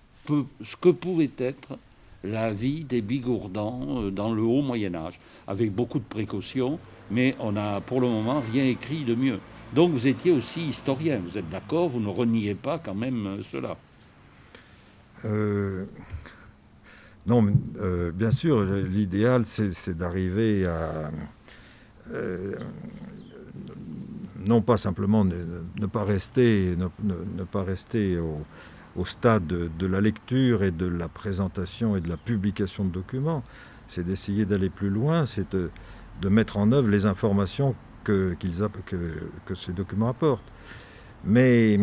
[0.64, 1.78] ce que pouvait être
[2.24, 6.78] la vie des Bigourdans euh, dans le haut Moyen Âge, avec beaucoup de précautions,
[7.10, 9.38] mais on n'a pour le moment rien écrit de mieux.
[9.74, 13.42] Donc vous étiez aussi historien, vous êtes d'accord, vous ne reniez pas quand même euh,
[13.52, 13.76] cela?
[15.24, 15.86] Euh,
[17.26, 17.44] non,
[18.14, 21.10] bien sûr, l'idéal, c'est d'arriver à,
[24.46, 28.38] non pas simplement ne, pas rester, ne, pas rester au,
[29.04, 33.42] stade de, la lecture et de la présentation et de la publication de documents,
[33.87, 35.70] c'est d'essayer d'aller plus loin, c'est de,
[36.28, 38.37] mettre en œuvre les informations que,
[39.54, 40.50] ces documents apportent.
[41.24, 41.78] Mais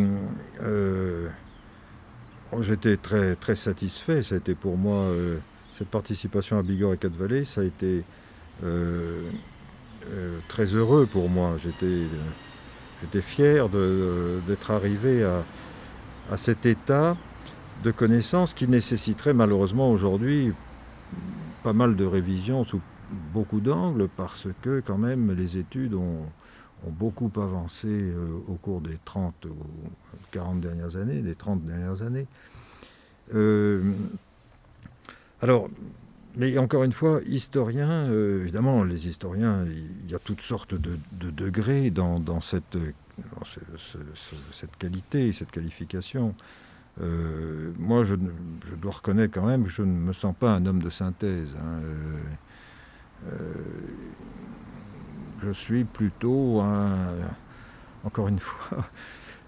[0.61, 1.27] euh,
[2.61, 5.37] j'étais très, très satisfait, ça a été pour moi, euh,
[5.77, 8.03] cette participation à Bigorre et Quatre-Vallées, ça a été
[8.63, 9.29] euh,
[10.47, 11.55] très heureux pour moi.
[11.61, 15.43] J'étais fier d'être arrivé à,
[16.37, 17.17] cet état
[17.83, 20.53] de connaissance qui nécessiterait malheureusement aujourd'hui
[21.63, 22.81] pas mal de révisions sous
[23.33, 26.25] beaucoup d'angles parce que quand même les études ont,
[26.87, 29.55] beaucoup avancé euh, au cours des 30 ou
[30.29, 32.27] 40 dernières années, des 30 dernières années.
[33.33, 33.91] Euh,
[35.41, 35.67] alors,
[36.37, 40.99] mais encore une fois, historien, euh, évidemment, les historiens, il y a toutes sortes de,
[41.31, 42.77] degrés dans, cette,
[44.51, 46.35] cette, qualité, cette qualification.
[47.01, 50.81] Euh, moi, je, dois reconnaître quand même que je ne me sens pas un homme
[50.81, 51.55] de synthèse.
[51.59, 51.81] Hein.
[53.31, 53.37] Euh,
[55.43, 56.61] je suis plutôt
[58.03, 58.89] encore une fois,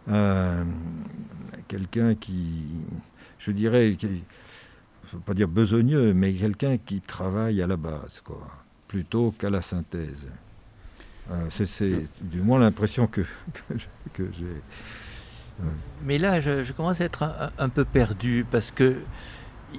[1.67, 2.65] quelqu'un qui,
[3.39, 4.19] je dirais, qui, ne
[5.05, 8.47] faut pas dire besogneux, mais quelqu'un qui travaille à la base, quoi,
[8.87, 10.27] plutôt qu'à la synthèse.
[11.31, 13.21] Euh, c'est du moins l'impression que,
[14.13, 14.61] que j'ai.
[16.03, 18.97] Mais là, je, commence à être un, peu perdu parce que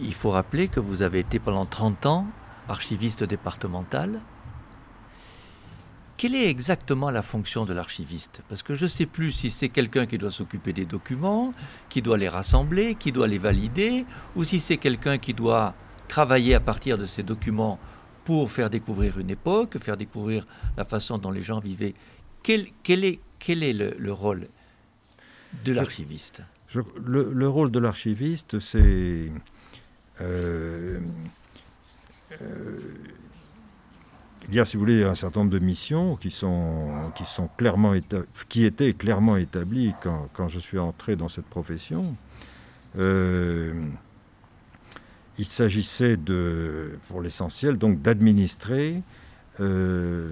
[0.01, 2.27] il faut rappeler que vous avez été pendant 30 ans
[2.69, 4.21] archiviste départemental.
[6.19, 8.43] Quelle est exactement la fonction de l'archiviste?
[8.49, 11.53] Parce que je ne sais plus si c'est quelqu'un qui doit s'occuper des documents,
[11.89, 15.75] qui doit les rassembler, qui doit les valider, ou si c'est quelqu'un qui doit
[16.09, 17.79] travailler à partir de ces documents
[18.29, 21.95] pour faire découvrir une époque, faire découvrir la façon dont les gens vivaient.
[22.43, 24.49] Quel, est, quel est le, rôle
[25.64, 26.43] de l'archiviste?
[26.75, 29.33] le, rôle de l'archiviste, c'est...
[30.21, 31.01] Euh,
[32.43, 32.79] euh,
[34.51, 37.49] il y a, si vous voulez, un certain nombre de missions qui, sont, qui, sont
[37.57, 37.95] clairement
[38.51, 42.14] qui étaient clairement établies quand, quand, je suis entré dans cette profession.
[42.99, 43.73] Euh,
[45.38, 49.03] il s'agissait de, pour l'essentiel, donc d'administrer
[49.61, 50.31] euh,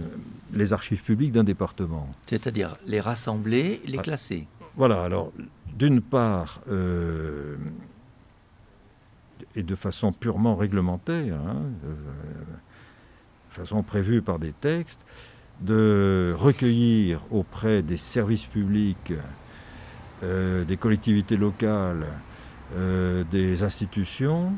[0.53, 2.09] les archives publiques d'un département.
[2.27, 4.47] C'est-à-dire les rassembler, les ah, classer.
[4.77, 5.33] Voilà, alors
[5.77, 7.57] d'une part, euh,
[9.55, 11.63] et de façon purement réglementaire, hein,
[13.51, 15.07] façon prévue par des textes,
[15.61, 19.13] de recueillir auprès des services publics,
[20.23, 22.07] euh, des collectivités locales,
[22.77, 24.53] euh, des institutions,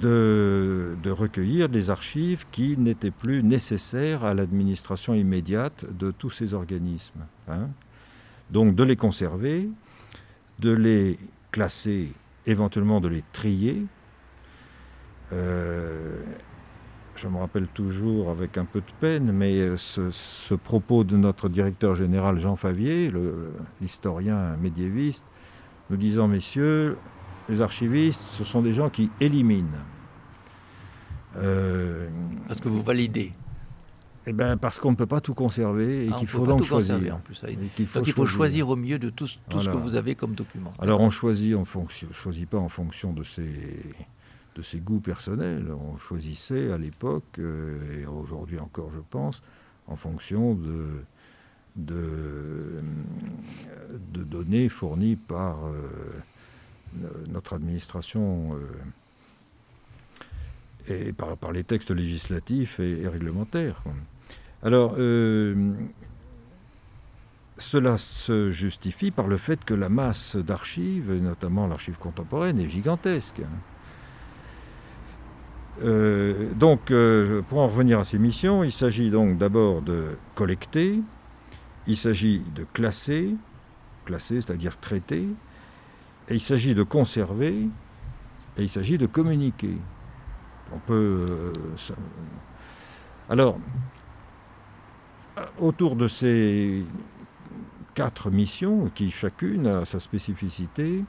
[0.00, 7.26] de, recueillir des archives qui n'étaient plus nécessaires à l'administration immédiate de tous ces organismes.
[7.48, 7.68] Hein.
[8.50, 9.68] Donc de les conserver,
[10.58, 11.18] de les
[11.50, 12.12] classer,
[12.46, 13.84] éventuellement de les trier,
[15.32, 16.22] euh,
[17.16, 21.48] je me rappelle toujours avec un peu de peine, mais euh, ce, propos de notre
[21.48, 23.10] directeur général Jean Favier,
[23.80, 25.24] l'historien médiéviste,
[25.90, 26.96] nous disant, messieurs,
[27.48, 29.78] les archivistes, ce sont des gens qui éliminent.
[31.36, 32.08] Euh,
[32.46, 33.32] parce que vous validez.
[34.26, 37.14] Eh ben parce qu'on ne peut pas tout conserver et ah, qu'il faut donc choisir.
[37.14, 37.42] En plus,
[37.78, 40.14] il faut, donc il faut choisir au mieux de tout, tout ce que vous avez
[40.14, 40.74] comme document.
[40.78, 45.72] Alors on choisit, on ne choisit pas en fonction de ses goûts personnels.
[45.72, 49.42] On choisissait à l'époque, euh, et aujourd'hui encore je pense,
[49.86, 51.04] en fonction de,
[51.76, 52.82] de,
[54.24, 55.88] données fournies par euh,
[57.28, 58.50] notre administration
[60.88, 63.82] euh, et par, les textes législatifs et, réglementaires.
[64.62, 64.96] Alors,
[67.58, 73.42] cela se justifie par le fait que la masse d'archives, notamment l'archive contemporaine, est gigantesque.
[75.82, 81.00] Euh, donc, euh, pour en revenir à ces missions, il s'agit donc d'abord de collecter,
[81.86, 83.34] il s'agit de classer,
[84.04, 85.26] classer c'est-à-dire traiter,
[86.28, 87.68] et il s'agit de conserver,
[88.56, 89.76] et il s'agit de communiquer.
[90.72, 91.26] On peut.
[91.28, 91.52] Euh,
[93.28, 93.58] alors,
[95.58, 96.84] autour de ces
[97.94, 101.04] quatre missions, qui chacune a sa spécificité,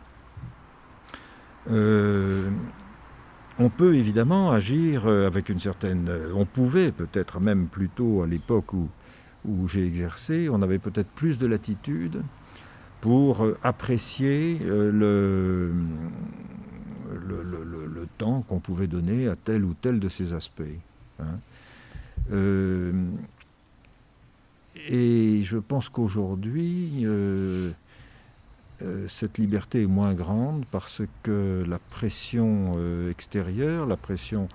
[3.59, 6.07] on peut évidemment agir euh, avec une certaine...
[6.07, 8.87] Euh, on pouvait peut-être même plutôt à l'époque où,
[9.45, 12.23] où j'ai exercé, on avait peut-être plus de latitude
[13.01, 15.73] pour euh, apprécier le,
[17.13, 20.61] le, temps qu'on pouvait donner à tel ou tel de ces aspects.
[21.19, 21.39] Hein.
[24.89, 27.05] et je pense qu'aujourd'hui,
[29.07, 32.73] cette liberté est moins grande parce que la pression
[33.09, 34.49] extérieure, la pression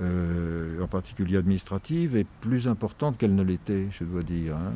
[0.00, 4.56] en particulier administrative, est plus importante qu'elle ne l'était, je dois dire.
[4.56, 4.72] Hein.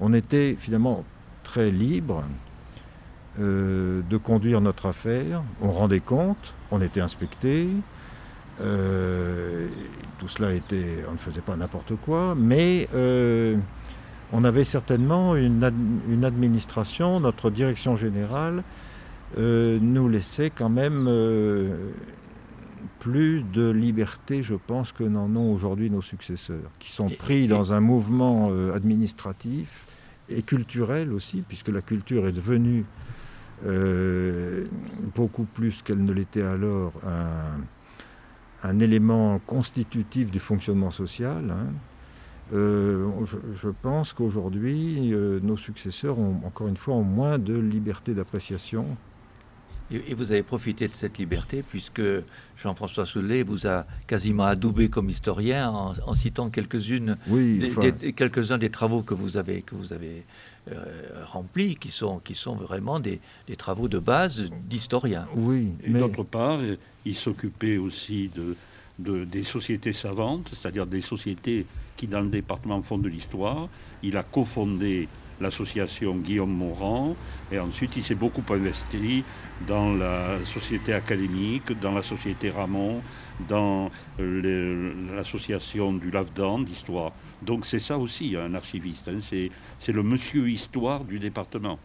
[0.00, 1.04] On était finalement
[1.50, 2.22] très libre
[3.40, 5.42] euh, de conduire notre affaire.
[5.60, 7.66] On rendait compte, on était inspecté.
[8.60, 9.66] Euh,
[10.20, 13.56] tout cela était, on ne faisait pas n'importe quoi, mais euh,
[14.32, 15.64] on avait certainement une,
[16.22, 18.62] administration, notre direction générale
[19.36, 21.08] nous laissait quand même
[22.98, 27.72] plus de liberté, je pense, que n'en ont aujourd'hui nos successeurs, qui sont pris dans
[27.72, 29.86] un mouvement administratif
[30.30, 32.84] et culturel aussi, puisque la culture est devenue
[33.64, 34.64] euh,
[35.14, 36.92] beaucoup plus qu'elle ne l'était alors,
[38.62, 41.50] un, élément constitutif du fonctionnement social.
[41.50, 41.72] Hein.
[42.52, 43.08] Euh,
[43.54, 48.86] je, pense qu'aujourd'hui, euh, nos successeurs, ont, encore une fois, moins de liberté d'appréciation.
[49.92, 52.02] Et, vous avez profité de cette liberté puisque
[52.62, 57.16] Jean-François Soulet vous a quasiment adoubé comme historien en, citant quelques-unes,
[58.16, 60.24] quelques-uns des travaux que vous avez, que vous avez
[60.70, 60.84] euh,
[61.26, 63.20] remplis, qui sont, qui sont vraiment des,
[63.56, 65.26] travaux de base d'historiens.
[65.34, 65.98] Oui, mais...
[65.98, 66.60] D'autre part,
[67.04, 68.30] il s'occupait aussi
[68.98, 71.66] de, des sociétés savantes, c'est-à-dire des sociétés
[71.96, 73.68] qui, dans le département, font de l'histoire.
[74.02, 75.08] Il a cofondé
[75.40, 77.16] l'association Guillaume Morand,
[77.50, 79.24] et ensuite il s'est beaucoup investi
[79.66, 83.02] dans la société académique, dans la société Ramon,
[83.48, 87.12] dans l'association du Lavdan d'histoire.
[87.42, 89.18] Donc c'est ça aussi un archiviste, hein.
[89.20, 91.78] c'est le monsieur histoire du département.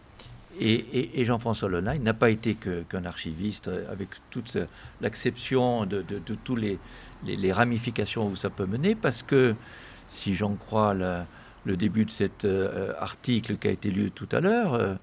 [0.59, 4.57] Et, Jean-François Lenaille n'a pas été qu'un archiviste avec toute
[5.01, 6.79] l'acception de, de, tous les,
[7.25, 9.53] les, ramifications où ça peut mener, parce que
[10.09, 10.93] si j'en crois
[11.65, 14.93] le début de cet euh, article qui a été lu tout à l'heure, euh,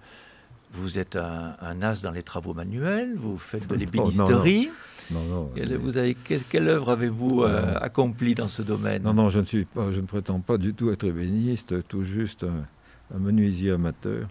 [0.72, 4.70] vous êtes un, as dans les travaux manuels, vous faites de l'ébénisterie.
[5.10, 5.50] Non, non,
[5.80, 9.02] vous avez, quelle, œuvre avez-vous euh, accomplie dans ce domaine?
[9.02, 12.04] Non, non, je ne, suis pas, je ne prétends pas du tout être ébéniste, tout
[12.04, 14.28] juste un, menuisier amateur.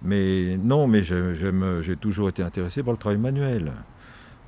[0.00, 3.72] Mais non, mais j'ai toujours été intéressé par le travail manuel.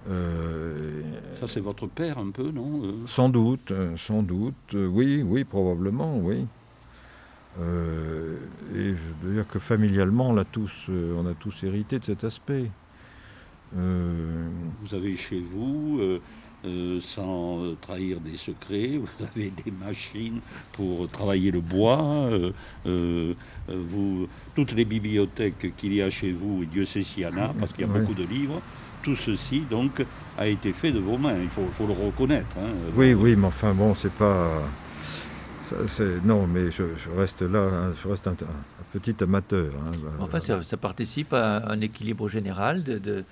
[0.09, 1.03] Euh,
[1.41, 3.07] Ça, c'est votre père un peu, non?
[3.07, 4.75] Sans doute, sans doute.
[4.75, 6.47] oui, oui, probablement, oui.
[7.61, 8.37] Euh,
[8.75, 12.05] et je veux dire que familialement, on a tous, euh, on a tous hérité de
[12.05, 12.71] cet aspect.
[13.77, 14.49] Euh,
[14.83, 16.01] vous avez chez vous,
[17.01, 20.41] sans trahir des secrets, vous avez des machines
[20.73, 22.29] pour travailler le bois.
[22.85, 27.37] vous, toutes les bibliothèques qu'il y a chez vous, et Dieu sait s'il y en
[27.37, 28.61] a, parce qu'il y a beaucoup de livres,
[29.03, 30.05] tout ceci donc
[30.39, 31.37] a été fait de vos mains.
[31.41, 32.57] Il faut, le reconnaître.
[32.59, 32.73] Hein.
[32.97, 34.63] Oui, oui, mais enfin bon, c'est pas
[36.25, 36.85] non, mais je,
[37.17, 38.37] reste là, hein, je reste un,
[38.93, 39.73] petit amateur.
[39.87, 43.25] Hein, bah, enfin, ça, participe à un équilibre général de,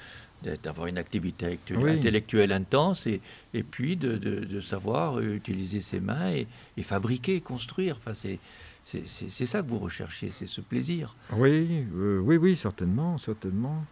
[0.63, 3.21] d'avoir une activité intellectuelle intense et,
[3.55, 7.97] et puis de, savoir utiliser ses mains et, fabriquer, construire.
[7.97, 8.39] Enfin, c'est,
[8.85, 11.15] c'est, ça que vous recherchez, c'est ce plaisir.
[11.33, 13.85] Oui, euh, oui, oui, certainement, certainement.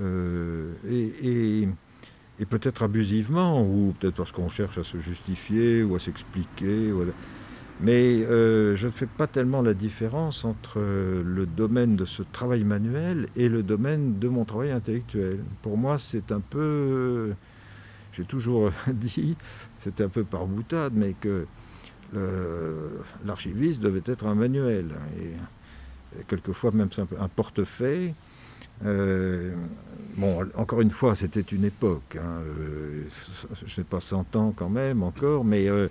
[0.00, 1.68] Euh, et, et
[2.44, 6.92] peut-être abusivement, ou peut-être parce qu'on cherche à se justifier ou à s'expliquer.
[7.80, 12.64] Mais euh, je ne fais pas tellement la différence entre le domaine de ce travail
[12.64, 15.40] manuel et le domaine de mon travail intellectuel.
[15.62, 17.34] Pour moi, c'est un peu,
[18.12, 19.36] j'ai toujours dit,
[19.78, 21.46] c'était un peu par boutade, mais que
[23.24, 26.88] l'archiviste devait être un manuel, et, quelquefois même
[27.20, 28.14] un portefeuille
[28.84, 29.52] euh,
[30.16, 32.16] bon, encore une fois, c'était une époque.
[32.16, 33.02] Hein, euh,
[33.66, 35.88] je sais pas 100 ans quand même encore, mais euh,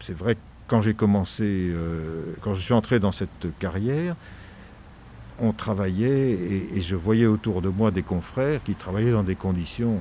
[0.00, 1.72] c'est vrai que quand j'ai commencé,
[2.40, 4.16] quand je suis entré dans cette carrière,
[5.40, 10.00] on travaillait et, je voyais autour de moi des confrères qui travaillaient dans des conditions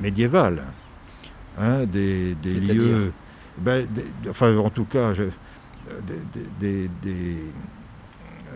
[0.00, 0.62] médiévales,
[1.58, 3.12] hein, des, lieux.
[3.58, 3.88] Ben,
[4.28, 5.24] enfin, en tout cas, je,
[6.60, 6.88] des,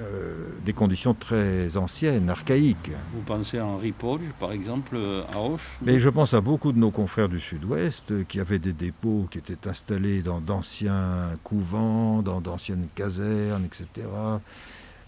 [0.00, 2.90] euh, des, conditions très anciennes, archaïques.
[3.14, 4.96] Vous pensez à Henri Paul, par exemple,
[5.32, 8.60] à Auch Mais je pense à beaucoup de nos confrères du Sud-Ouest euh, qui avaient
[8.60, 14.06] des dépôts qui étaient installés dans d'anciens couvents, dans d'anciennes casernes, etc.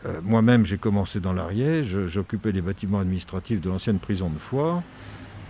[0.06, 4.82] Euh, moi-même, j'ai commencé dans l'Ariège, j'occupais les bâtiments administratifs de l'ancienne prison de Foix,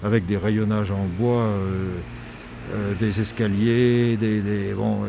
[0.02, 1.48] avec des rayonnages en bois,
[2.98, 5.04] des escaliers, des, des bon,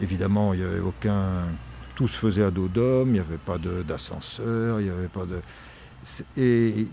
[0.00, 1.58] Évidemment, il n'y avait aucun.
[1.94, 5.24] Tout se faisait à dos d'homme, il n'y avait pas d'ascenseur, il n'y avait pas
[5.26, 5.40] de.
[6.36, 6.92] Et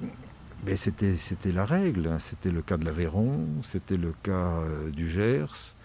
[0.65, 1.15] mais c'était,
[1.53, 2.07] la règle.
[2.07, 2.19] hein.
[2.19, 5.75] C'était le cas de l'Aveyron, c'était le cas euh, du Gers.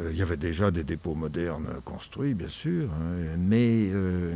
[0.00, 2.90] Euh, il y avait déjà des dépôts modernes construits, bien sûr.
[2.92, 3.90] hein, mais.
[3.94, 4.34] euh,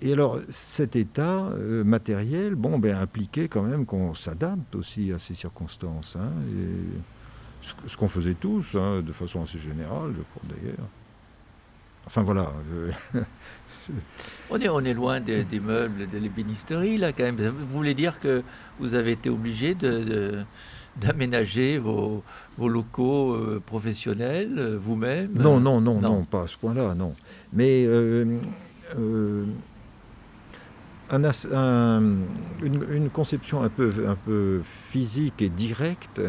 [0.00, 1.50] et alors, cet état
[1.84, 6.16] matériel, bon, ben, impliquait quand même qu'on s'adapte aussi à ces circonstances.
[6.16, 6.30] hein,
[7.86, 10.88] ce, qu'on faisait tous, hein, de façon assez générale, je crois d'ailleurs.
[12.06, 12.52] Enfin voilà.
[13.12, 13.20] je-
[14.50, 17.36] On est, on est loin des, des meubles, de l'ébénisterie, là, quand même.
[17.36, 18.42] Vous voulez dire que
[18.78, 20.40] vous avez été obligé de,
[20.96, 22.22] d'aménager vos,
[22.58, 25.30] vos locaux euh, professionnels euh, vous-même?
[25.34, 26.10] Non, non, non, Non.
[26.16, 27.14] non, pas à ce point-là, non.
[27.54, 28.36] Mais euh,
[31.10, 32.02] un as- un-
[32.62, 36.20] une, une conception un peu, un peu physique et directe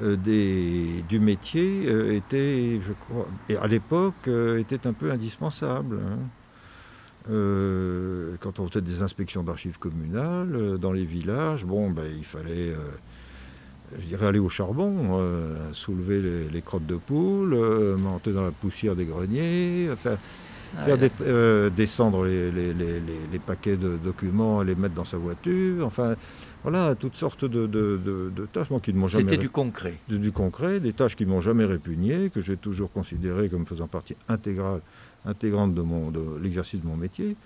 [0.00, 5.98] des, du métier euh, était, je crois, et à l'époque, euh, était un peu indispensable.
[6.04, 6.18] hein.
[7.28, 12.24] Euh, quand on faisait des inspections d'archives communales euh, dans les villages, bon, ben, il
[12.24, 12.76] fallait, euh,
[13.98, 18.44] je dirais, aller au charbon, euh, soulever les, les crottes de poule, euh, monter dans
[18.44, 20.18] la poussière des greniers, faire,
[20.78, 25.16] Ah, faire des- euh, descendre les, les- paquets de documents et les mettre dans sa
[25.16, 25.84] voiture.
[25.86, 26.14] Enfin,
[26.62, 29.50] voilà, toutes sortes de, de- de- de tâches moi, qui ne m'ont jamais C'était du
[29.50, 29.94] concret.
[30.08, 33.86] du, du concret, des tâches qui m'ont jamais répugné, que j'ai toujours considérées comme faisant
[33.86, 34.80] partie intégrale,
[35.24, 37.36] intégrante de, mon, de l'exercice de mon métier.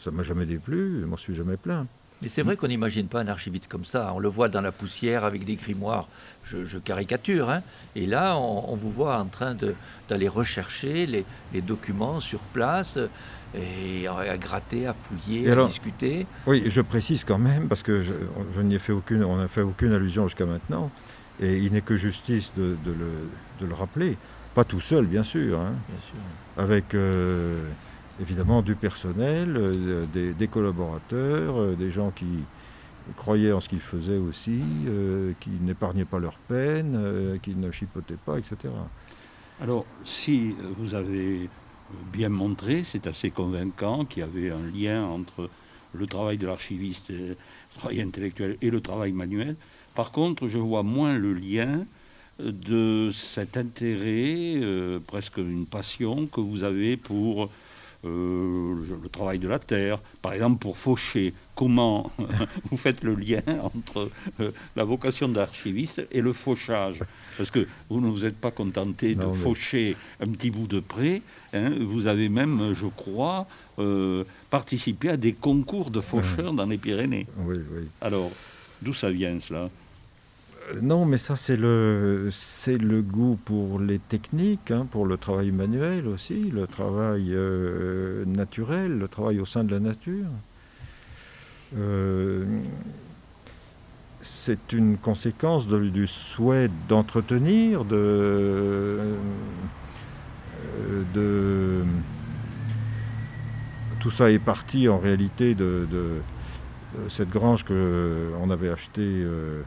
[0.00, 1.86] Ça m'a jamais déplu, je m'en suis jamais plaint.
[2.22, 4.10] Mais c'est vrai qu'on n'imagine pas un archiviste comme ça.
[4.14, 6.08] On le voit dans la poussière avec des grimoires.
[6.44, 7.50] Je, je caricature.
[7.50, 7.62] hein.
[7.94, 9.54] Et là, on, on vous voit en train
[10.08, 12.98] d'aller rechercher les, les documents sur place
[13.56, 16.26] et à, à gratter, à fouiller, Et à alors- discuter.
[16.46, 18.12] Oui, je précise quand même, parce que je,
[18.54, 20.90] je n'y ai fait aucune, on n'a fait aucune allusion jusqu'à maintenant,
[21.40, 23.10] et il n'est que justice de, de le,
[23.60, 24.16] de le rappeler.
[24.54, 26.62] Pas tout seul, bien sûr, hein, Bien sûr.
[26.62, 27.60] avec euh,
[28.20, 32.26] évidemment du personnel, euh, des, des collaborateurs, euh, des gens qui
[33.16, 37.70] croyaient en ce qu'ils faisaient aussi, euh, qui n'épargnaient pas leur peine, euh, qui ne
[37.70, 38.56] chipotaient pas, etc.
[39.62, 41.48] Alors, si vous avez
[42.12, 45.50] bien montré, c'est assez convaincant qu'il y avait un lien entre
[45.92, 49.56] le travail de l'archiviste, euh, le travail intellectuel et le travail manuel.
[49.94, 51.84] Par contre, je vois moins le lien
[52.38, 57.50] de cet intérêt, euh, presque une passion que vous avez pour
[58.04, 61.32] euh, le, travail de la terre, par exemple pour faucher.
[61.54, 62.12] Comment
[62.70, 64.10] vous faites le lien entre
[64.76, 67.00] la vocation d'archiviste et le fauchage?
[67.36, 70.66] Parce que vous ne vous êtes pas contenté de Non, mais- faucher un petit bout
[70.66, 71.22] de pré,
[71.52, 73.46] hein, vous avez même, je crois,
[73.78, 77.26] euh, participé à des concours de faucheurs dans les Pyrénées.
[77.38, 77.84] Oui, oui.
[78.00, 78.30] Alors,
[78.82, 79.68] d'où ça vient cela?
[80.74, 85.16] Euh, Non, mais ça c'est le c'est le goût pour les techniques, hein, pour le
[85.16, 90.26] travail manuel aussi, le travail euh, naturel, le travail au sein de la nature.
[91.76, 92.44] Euh,
[94.26, 99.16] c'est une conséquence du souhait d'entretenir, de, euh,
[101.14, 101.84] de
[104.00, 106.22] tout ça est parti en réalité de, de
[107.08, 109.02] cette grange que on avait achetée.
[109.24, 109.62] euh,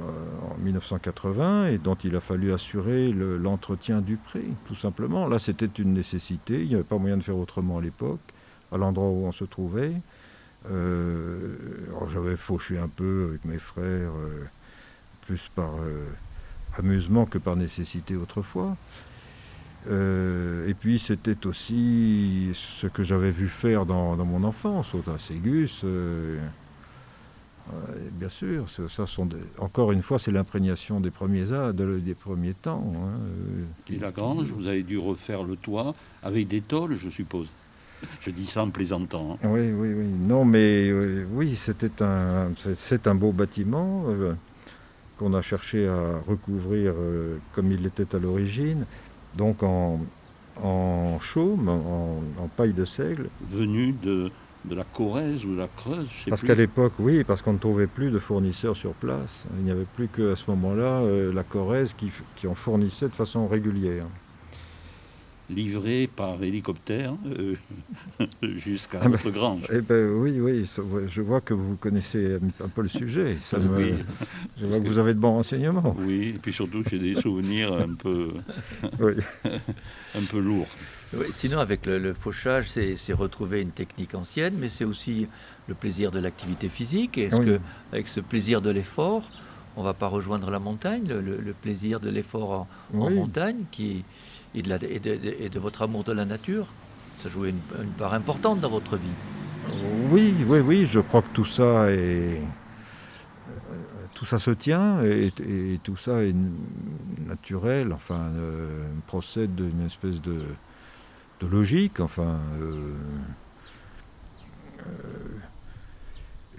[0.00, 0.02] euh,
[0.42, 5.28] en 1980 et dont il a fallu assurer le- l'entretien du pré, tout simplement.
[5.28, 8.22] Là, c'était une nécessité, il n'y avait pas moyen de faire autrement à l'époque,
[8.72, 10.02] à l'endroit où on se trouvait.
[10.70, 11.56] Euh,
[12.12, 14.44] J'avais fauché un peu avec mes frères, euh,
[15.22, 16.04] plus par euh,
[16.78, 18.76] amusement que par nécessité autrefois.
[19.88, 25.84] Et puis c'était aussi ce que j'avais vu faire dans, mon enfance, au Ségus.
[28.12, 29.04] bien sûr, ça,
[29.58, 32.92] encore une fois, c'est l'imprégnation des premiers âges, de- des premiers temps.
[32.96, 33.18] hein,
[33.90, 37.48] Et la grange, vous avez dû refaire le toit avec des tôles, je suppose.
[38.20, 39.38] Je dis ça en plaisantant.
[39.42, 39.48] hein.
[39.48, 40.04] Oui, oui, oui.
[40.20, 44.34] Non, mais euh, oui, c'était un, c'est- un beau bâtiment euh,
[45.18, 48.84] qu'on a cherché à recouvrir euh, comme il était à l'origine,
[49.36, 50.00] donc en,
[50.62, 53.28] en chaume, en, en paille de seigle.
[53.50, 54.30] Venu de,
[54.64, 57.54] de la Corrèze ou de la Creuse, je sais Parce qu'à l'époque, oui, parce qu'on
[57.54, 59.44] ne trouvait plus de fournisseurs sur place.
[59.58, 64.04] Il n'y avait plus qu'à ce moment-là la Corrèze qui en fournissait de façon régulière.
[65.52, 67.54] Livré par hélicoptère euh,
[68.42, 69.60] jusqu'à Ah ben, votre grange.
[69.72, 70.68] Eh ben oui, oui,
[71.08, 73.36] je vois que vous connaissez un, peu le sujet.
[73.42, 73.94] Ça me- Oui.
[74.60, 75.94] Je vois que vous avez de bons renseignements.
[75.98, 78.30] Oui, et puis surtout j'ai des souvenirs un peu,
[79.00, 79.12] Oui.
[80.14, 80.68] un peu lourds.
[81.14, 85.26] Oui, sinon, avec le, le fauchage, c'est retrouver une technique ancienne, mais c'est aussi
[85.68, 87.18] le plaisir de l'activité physique.
[87.18, 87.44] Est-ce Oui.
[87.46, 87.60] que,
[87.92, 89.22] avec ce plaisir de l'effort,
[89.76, 94.04] on va pas rejoindre la montagne, le, le- le plaisir de l'effort en, montagne, qui
[94.54, 96.66] et de, de- de votre amour de la nature
[97.22, 99.16] Ça jouait une, part importante dans votre vie.
[100.10, 102.40] Oui, oui, oui, je crois que tout ça est,
[104.14, 105.32] tout ça se tient et,
[105.82, 106.34] tout ça est
[107.26, 108.30] naturel, enfin,
[109.06, 110.42] procède d'une espèce de,
[111.50, 112.38] logique, enfin.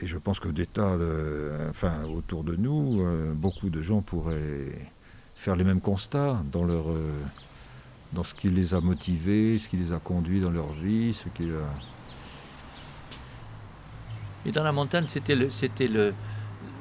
[0.01, 0.97] et je pense que d'État,
[1.69, 3.03] enfin, autour de nous,
[3.35, 4.71] beaucoup de gens pourraient
[5.35, 6.85] faire les mêmes constats dans leur
[8.13, 11.29] dans ce qui les a motivés, ce qui les a conduits dans leur vie, ce
[11.29, 11.49] qui
[14.45, 16.13] Et dans la montagne, c'était le, c'était le,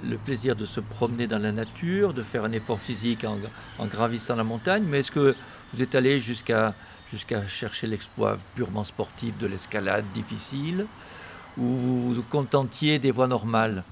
[0.05, 3.39] le, plaisir de se promener dans la nature, de faire un effort physique en,
[3.79, 5.35] en gravissant la montagne, mais est-ce que
[5.73, 6.75] vous êtes allé jusqu'à
[7.13, 10.87] jusqu'à chercher l'exploit purement sportif de l'escalade difficile,
[11.59, 13.85] ou vous vous contentiez des voies normales?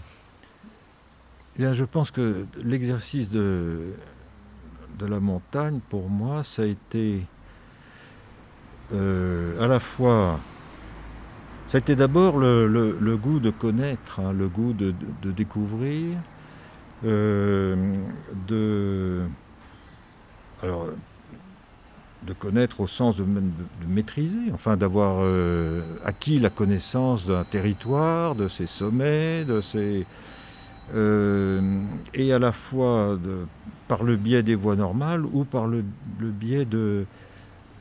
[1.57, 3.93] Eh Bien, je pense que l'exercice de,
[4.99, 7.23] de la montagne, pour moi, ça a été
[8.93, 10.41] euh, à la fois.
[11.69, 14.93] Ça a été d'abord le, goût de connaître, hein, le goût de,
[15.31, 16.19] découvrir,
[17.05, 17.95] euh,
[18.49, 19.23] de.
[20.63, 20.87] Alors,
[22.27, 23.25] de connaître au sens de,
[23.89, 30.07] maîtriser, enfin d'avoir euh, acquis la connaissance d'un territoire, de ses sommets, de ses.
[30.93, 33.47] et à la fois de
[33.91, 35.83] par le biais des voies normales ou par le,
[36.21, 37.05] biais euh,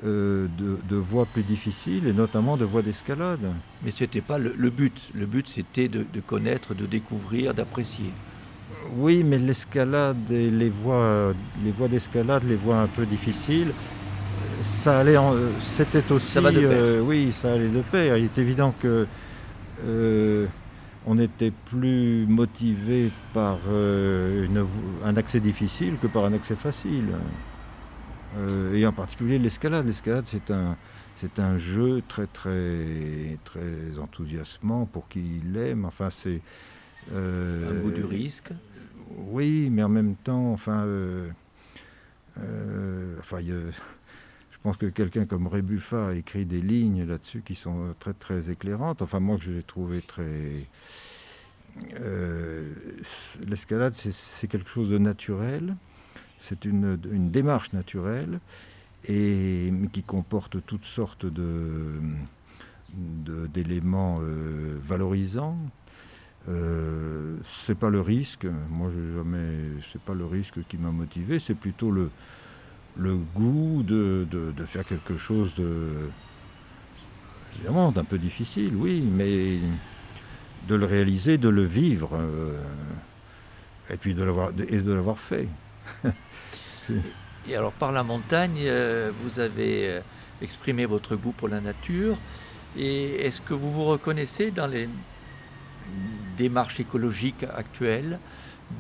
[0.03, 3.41] de, de, voies plus difficiles et notamment de voies d'escalade.
[3.83, 5.11] Mais ce n'était pas le, but.
[5.13, 8.11] Le but, c'était de, connaître, de découvrir, d'apprécier.
[8.97, 13.71] Oui, mais l'escalade et les voies, les voies d'escalade, les voies un peu difficiles,
[14.61, 15.17] ça allait,
[15.59, 16.69] c'était aussi, ça va de pair.
[16.71, 18.17] Euh, oui, ça allait de pair.
[18.17, 19.05] Il est évident que
[19.85, 20.47] euh,
[21.09, 24.47] on était plus motivé par euh,
[25.03, 27.07] un accès difficile que par un accès facile.
[28.37, 29.87] Euh, et en particulier l'escalade.
[29.87, 30.77] L'escalade, c'est un,
[31.15, 35.85] c'est un jeu très, très, très enthousiasmant pour qui l'aime.
[35.85, 36.41] Enfin, c'est.
[37.11, 38.51] Euh, un goût du risque
[39.31, 40.85] Oui, mais en même temps, enfin.
[43.19, 43.39] enfin,
[44.63, 49.01] pense que quelqu'un comme Rébuffa a écrit des lignes là-dessus qui sont très très éclairantes.
[49.01, 50.67] Enfin moi que j'ai trouvé très...
[52.01, 52.73] Euh,
[53.47, 55.75] l'escalade c'est quelque chose de naturel,
[56.37, 56.97] c'est une,
[57.29, 58.39] démarche naturelle
[59.07, 62.01] et qui comporte toutes sortes de
[63.53, 65.57] d'éléments euh, valorisants.
[66.47, 69.57] Euh, c'est pas le risque, moi jamais,
[69.91, 72.09] c'est pas le risque qui m'a motivé, c'est plutôt le,
[72.99, 76.09] le goût de, faire quelque chose de
[77.65, 79.59] d'un peu difficile, oui, mais
[80.67, 82.61] de le réaliser, de le vivre, euh,
[83.89, 85.47] et puis de l'avoir et de l'avoir fait.
[87.47, 89.99] et alors par la montagne, euh, vous avez euh,
[90.41, 92.17] exprimé votre goût pour la nature.
[92.77, 94.87] Et est-ce que vous vous reconnaissez dans les
[96.37, 98.19] démarches écologiques actuelles,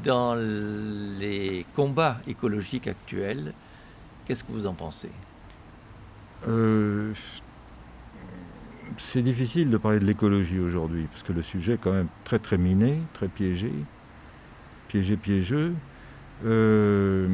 [0.03, 3.53] dans les combats écologiques actuels
[4.29, 5.09] Qu'est-ce que vous en pensez?
[6.47, 7.15] Euh,
[8.99, 12.37] C'est difficile de parler de l'écologie aujourd'hui, parce que le sujet est quand même très
[12.37, 13.71] très miné, très piégé,
[14.87, 15.73] piégé, piégeux.
[16.45, 17.27] Euh,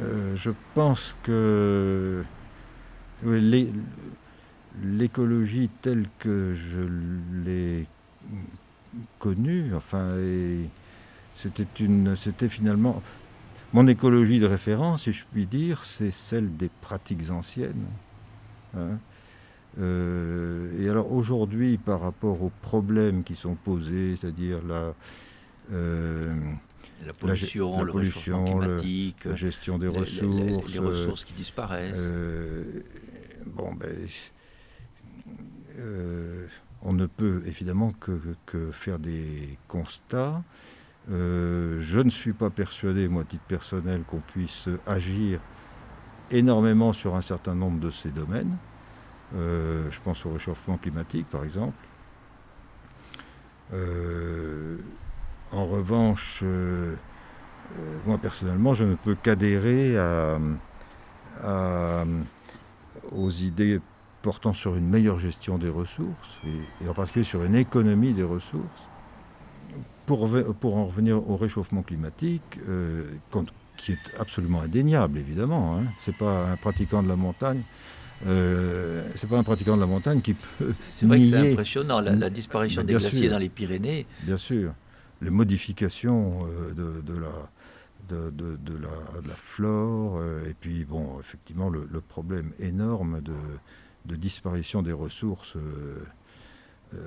[0.00, 2.24] euh, je pense que
[4.82, 7.86] l'écologie telle que je l'ai
[9.20, 10.16] connue, enfin,
[11.36, 13.00] c'était une, c'était finalement,
[13.76, 17.84] mon écologie de référence, si je puis dire, c'est celle des pratiques anciennes.
[18.74, 18.98] Hein.
[19.78, 24.94] Euh, et alors aujourd'hui, par rapport aux problèmes qui sont posés, c'est-à-dire la,
[25.74, 26.34] euh,
[27.04, 31.98] la pollution, la, pollution, le climatique, la gestion des ressources, les, ressources qui disparaissent.
[31.98, 32.80] Euh,
[33.44, 33.94] bon, ben,
[36.80, 40.42] on ne peut évidemment que faire des constats.
[41.10, 45.40] Euh, je ne suis pas persuadé, moi, à titre personnel, qu'on puisse agir
[46.30, 48.56] énormément sur un certain nombre de ces domaines.
[49.34, 51.76] Euh, je pense au réchauffement climatique, par exemple.
[53.72, 54.78] Euh,
[55.52, 56.42] en revanche,
[58.06, 59.96] moi personnellement, je ne peux qu'adhérer
[63.12, 63.80] aux idées
[64.22, 68.88] portant sur une meilleure gestion des ressources, et en particulier sur une économie des ressources
[70.06, 70.28] pour,
[70.60, 73.04] pour, en revenir au réchauffement climatique, euh,
[73.76, 75.84] qui est absolument indéniable, évidemment, hein.
[75.98, 77.62] c'est pas un pratiquant de la montagne.
[78.26, 80.72] Euh, c'est pas un pratiquant de la montagne qui peut.
[80.90, 84.06] C'est vrai que c'est impressionnant, la, disparition ben, des glaciers dans les Pyrénées.
[84.22, 84.72] Bien sûr.
[85.20, 87.50] Les modifications euh, de, la,
[88.08, 94.82] de, de, la, de, la, flore, et puis, bon, effectivement, le, problème énorme de, disparition
[94.82, 95.56] des ressources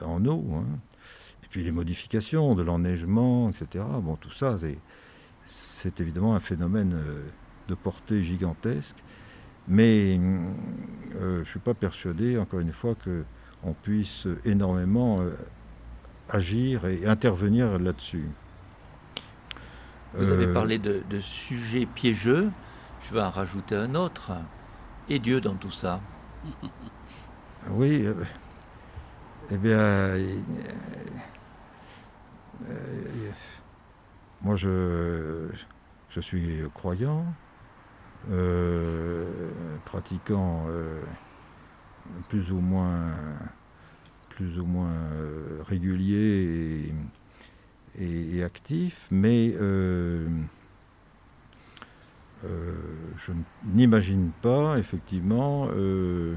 [0.04, 0.45] en eau.
[0.54, 0.66] Hein
[1.50, 3.84] puis les modifications de l'enneigement, etc.
[4.02, 4.58] Bon, tout ça,
[5.45, 6.97] c'est évidemment un phénomène
[7.68, 8.95] de portée gigantesque.
[9.68, 15.20] Mais je ne suis pas persuadé, encore une fois, qu'on puisse énormément
[16.30, 18.28] agir et intervenir là-dessus.
[20.14, 22.50] Vous avez euh, parlé de, sujets piégeux,
[23.08, 24.32] je vais en rajouter un autre.
[25.08, 26.02] Et Dieu dans tout ça
[27.72, 28.14] Oui, euh,
[29.52, 30.39] eh bien, euh,
[34.41, 35.49] moi je,
[36.20, 37.26] suis croyant,
[39.86, 40.66] pratiquant
[42.28, 43.14] plus ou moins
[44.30, 44.93] plus ou moins
[45.68, 46.93] régulier
[47.97, 50.28] et, actif, mais euh,
[52.45, 52.74] euh,
[53.18, 53.34] je
[53.66, 56.36] n'imagine pas effectivement euh,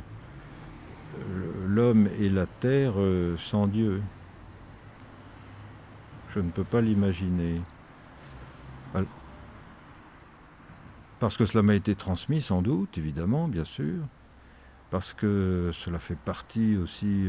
[1.67, 2.95] l'homme et la terre
[3.39, 4.03] sans Dieu.
[6.35, 7.61] Je ne peux pas l'imaginer.
[11.21, 14.03] Parce que cela m'a été transmis sans doute, évidemment, bien sûr.
[14.91, 17.29] Parce que cela fait partie aussi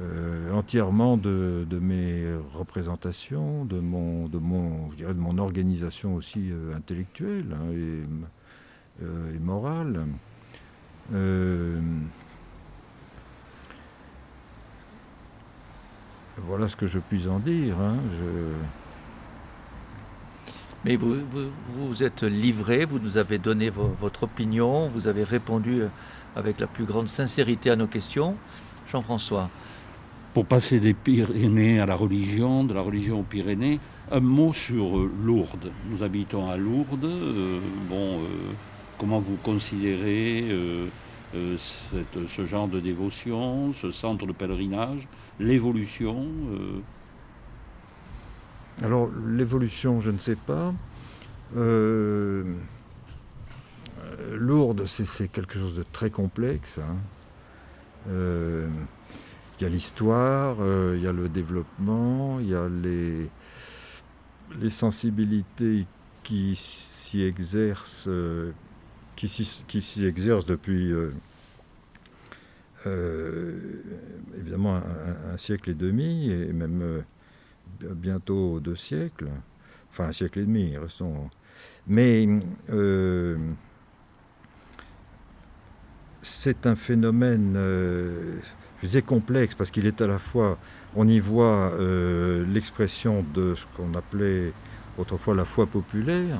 [0.00, 6.50] euh, entièrement de, mes représentations, de mon, de mon, je dirais de mon organisation aussi
[6.50, 10.06] euh, intellectuelle hein, et, euh, morale.
[16.38, 17.76] Voilà ce que je puis en dire.
[17.80, 17.96] Hein,
[20.84, 21.16] Mais vous,
[21.68, 25.82] vous, êtes livré, vous nous avez donné votre opinion, vous avez répondu
[26.36, 28.36] avec la plus grande sincérité à nos questions.
[28.90, 29.48] Jean-François
[30.34, 33.78] pour passer des Pyrénées à la religion, de la religion aux Pyrénées,
[34.10, 35.70] un mot sur euh, Lourdes.
[35.88, 37.04] Nous habitons à Lourdes.
[37.04, 38.26] Euh, bon, euh,
[38.98, 40.44] comment vous considérez
[41.34, 45.08] ce genre de dévotion, ce centre de pèlerinage,
[45.40, 46.26] l'évolution
[48.82, 50.72] Alors, l'évolution, je ne sais pas.
[54.32, 56.78] Lourdes, c'est quelque chose de très complexe.
[56.78, 56.96] Hein.
[59.60, 63.30] Il y a l'histoire, euh, il y a le développement, il y a les,
[64.60, 65.86] les sensibilités
[66.24, 68.50] qui s'y exercent, euh,
[69.16, 71.12] qui s'y exercent depuis euh,
[74.38, 77.02] évidemment un, siècle et demi, et même
[77.80, 79.28] bientôt deux siècles,
[79.90, 81.30] enfin un siècle et demi, restons.
[81.86, 82.28] Mais
[86.22, 87.56] c'est un phénomène
[88.84, 90.58] je disais complexe parce qu'il est à la fois,
[90.94, 94.52] on y voit euh, l'expression de ce qu'on appelait
[94.98, 96.38] autrefois la foi populaire,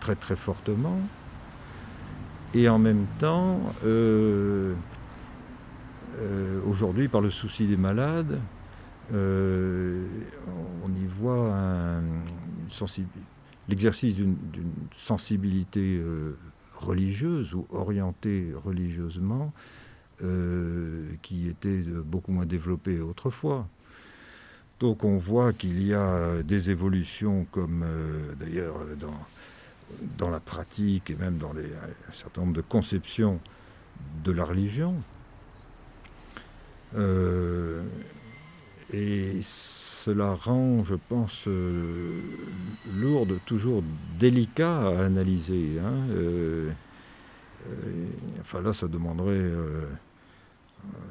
[0.00, 0.98] très très fortement,
[2.54, 4.74] et en même temps, euh,
[6.18, 8.38] euh, aujourd'hui, par le souci des malades,
[9.12, 9.16] on
[10.94, 12.00] y voit
[13.68, 14.36] l'exercice d'une
[14.94, 16.02] sensibilité
[16.74, 19.52] religieuse ou orientée religieusement
[20.24, 23.68] euh, qui était beaucoup moins développé autrefois.
[24.80, 29.14] Donc on voit qu'il y a des évolutions comme euh, d'ailleurs dans,
[30.16, 33.40] dans la pratique et même dans un certain nombre de conceptions
[34.24, 34.94] de la religion.
[36.96, 37.82] Euh,
[38.92, 41.46] et cela rend, je pense,
[42.94, 43.82] lourde, toujours
[44.18, 45.78] délicat à analyser.
[45.84, 46.72] Hein.
[48.40, 49.50] enfin là, ça demanderait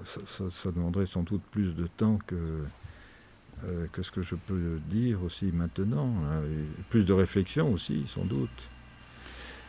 [0.06, 2.64] ça, demanderait sans doute plus de temps que,
[3.66, 6.42] euh, que ce que je peux dire aussi maintenant, hein,
[6.92, 8.70] plus de réflexion aussi, sans doute.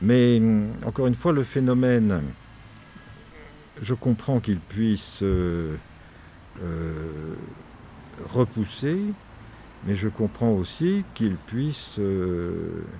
[0.02, 0.42] Mais
[0.84, 2.22] encore une fois, le phénomène,
[3.80, 5.74] je comprends qu'il puisse euh,
[6.62, 7.34] euh,
[8.28, 8.98] repousser,
[9.86, 11.98] mais je comprends aussi qu'il puisse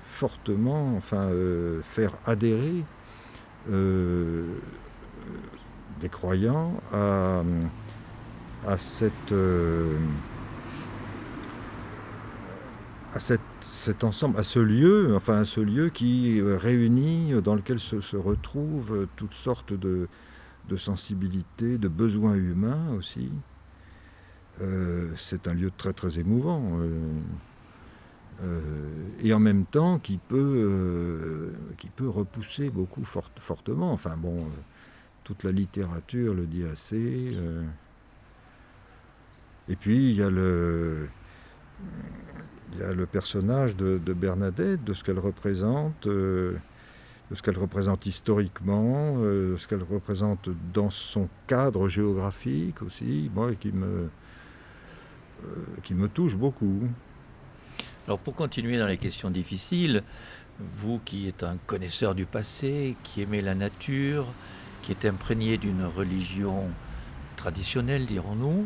[0.09, 1.29] fortement enfin,
[1.83, 2.83] faire adhérer
[5.99, 7.43] des croyants à,
[8.77, 9.33] cette,
[13.11, 13.19] euh, à
[13.61, 19.07] cet ensemble, à ce lieu, enfin à ce lieu qui réunit, dans lequel se, retrouvent
[19.15, 20.07] toutes sortes de,
[20.77, 23.31] sensibilités, de besoins humains aussi.
[24.61, 26.79] Euh, c'est un lieu très très émouvant.
[28.41, 28.89] Euh,
[29.21, 33.91] et en même temps qui peut, qui peut repousser beaucoup fortement.
[33.91, 34.45] Enfin bon,
[35.29, 37.33] toute la littérature le dit assez.
[37.35, 37.63] Euh.
[39.67, 41.07] Et puis il y a le,
[42.73, 46.55] il y le personnage de, Bernadette, de ce qu'elle représente, euh,
[47.31, 53.29] de ce qu'elle représente historiquement, euh, de ce qu'elle représente dans son cadre géographique aussi,
[53.33, 54.09] moi qui me
[55.83, 56.81] qui me touche beaucoup.
[58.07, 60.03] Alors pour continuer dans les questions difficiles,
[60.59, 64.25] vous qui êtes un connaisseur du passé, qui aimez la nature,
[64.81, 66.65] qui êtes imprégné d'une religion
[67.37, 68.65] traditionnelle, dirons-nous,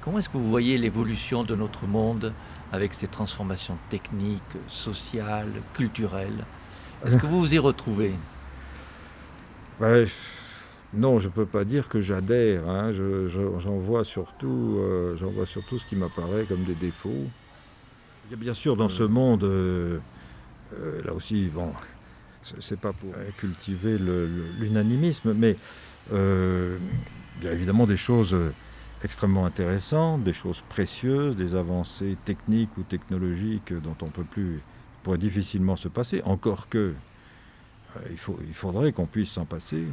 [0.00, 2.32] comment est-ce que vous voyez l'évolution de notre monde
[2.72, 6.44] avec ces transformations techniques, sociales, culturelles
[7.04, 8.14] Est-ce que vous vous y retrouvez?
[9.78, 10.06] Ben,
[10.94, 12.68] Non, je ne peux pas dire que j'adhère.
[12.68, 12.92] Hein.
[12.92, 17.26] J'en vois, surtout, euh, vois surtout ce qui m'apparaît comme des défauts.
[18.26, 19.44] Il y a bien sûr dans ce monde...
[19.44, 19.98] Euh,
[20.78, 21.72] euh, là aussi, bon,
[22.60, 23.98] c'est pas pour cultiver
[24.58, 25.56] l'unanimisme, mais
[26.12, 26.78] euh,
[27.40, 28.34] il y a évidemment des choses
[29.04, 34.60] extrêmement intéressantes, des choses précieuses, des avancées techniques ou technologiques dont on peut plus,
[35.02, 36.22] pourrait difficilement se passer.
[36.24, 36.94] Encore que,
[37.96, 39.84] euh, il, faudrait qu'on puisse s'en passer.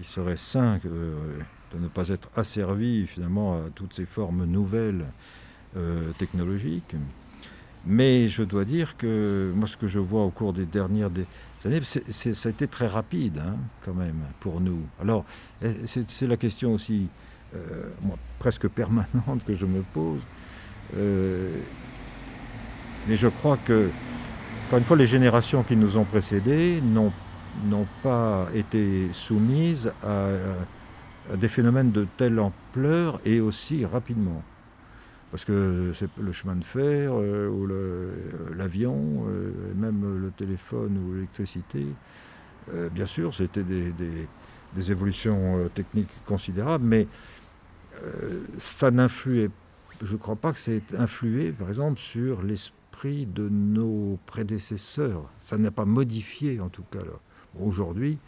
[0.00, 5.06] Il serait sain de ne pas être asservi finalement à toutes ces formes nouvelles
[6.18, 6.94] technologiques.
[7.86, 11.10] Mais je dois dire que moi, ce que je vois au cours des dernières
[11.64, 14.80] années, ça a été très rapide, hein, quand même, pour nous.
[15.00, 15.24] Alors,
[15.62, 17.08] eh, c'est la question aussi,
[17.54, 17.90] euh,
[18.38, 20.20] presque permanente que je me pose.
[20.96, 21.50] Euh,
[23.06, 23.88] mais je crois que,
[24.66, 27.12] encore une fois, les générations qui nous ont précédés n'ont
[28.02, 30.28] pas été soumises à
[31.36, 34.42] des phénomènes de telle ampleur et aussi rapidement.
[35.30, 37.66] Parce que c'est le chemin de fer, euh, ou
[38.56, 39.24] l'avion,
[39.76, 41.86] même le téléphone ou l'électricité,
[42.92, 43.92] bien sûr, c'était des,
[44.76, 47.06] évolutions techniques considérables, mais
[48.58, 49.50] ça n'influait,
[50.02, 55.30] je ne crois pas que c'est influé, par exemple, sur l'esprit de nos prédécesseurs.
[55.44, 57.00] Ça n'a pas modifié, en tout cas.
[57.58, 58.18] Aujourd'hui,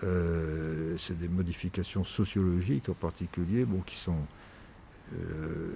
[0.00, 4.26] c'est des modifications sociologiques en particulier, qui sont
[5.12, 5.70] euh,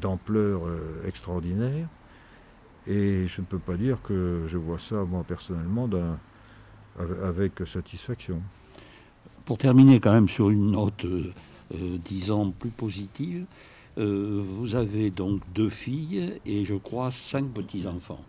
[0.00, 1.86] d'ampleur euh, extraordinaire.
[2.86, 5.86] Et je ne peux pas dire que je vois ça, moi, personnellement,
[7.22, 8.40] avec satisfaction.
[9.44, 11.32] Pour terminer quand même sur une note, euh,
[12.04, 13.44] disons, plus positive,
[13.96, 18.24] vous avez donc deux filles et je crois cinq petits-enfants.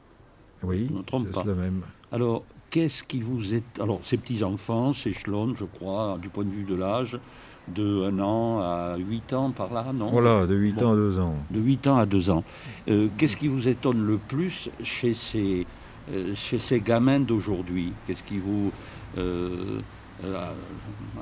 [0.64, 1.82] Oui, c'est la même.
[2.12, 3.64] Alors, qu'est-ce qui vous est...
[3.80, 7.20] Alors, ces petits-enfants s'échelonnent, je crois, du point de vue de l'âge,
[7.68, 10.10] de 1 an à 8 ans par là, non?
[10.10, 11.36] Voilà, de 8 ans à 2 ans.
[11.52, 12.44] De 8 ans à 2 ans.
[12.90, 15.66] Euh, qu'est-ce qui vous étonne le plus chez ces,
[16.12, 17.94] euh, chez ces gamins d'aujourd'hui?
[18.08, 18.72] Qu'est-ce qui vous...
[19.18, 19.80] Euh,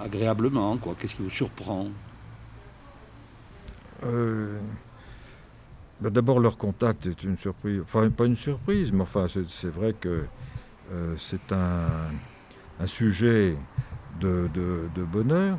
[0.01, 1.87] agréablement, quoi Qu'est-ce qui vous surprend
[4.01, 4.09] bah,
[6.09, 7.81] D'abord, leur contact est une surprise.
[7.81, 10.25] Enfin, pas une surprise, mais enfin, c'est vrai que
[11.17, 12.09] c'est un,
[12.79, 13.55] un, sujet
[14.19, 15.57] de, de, de bonheur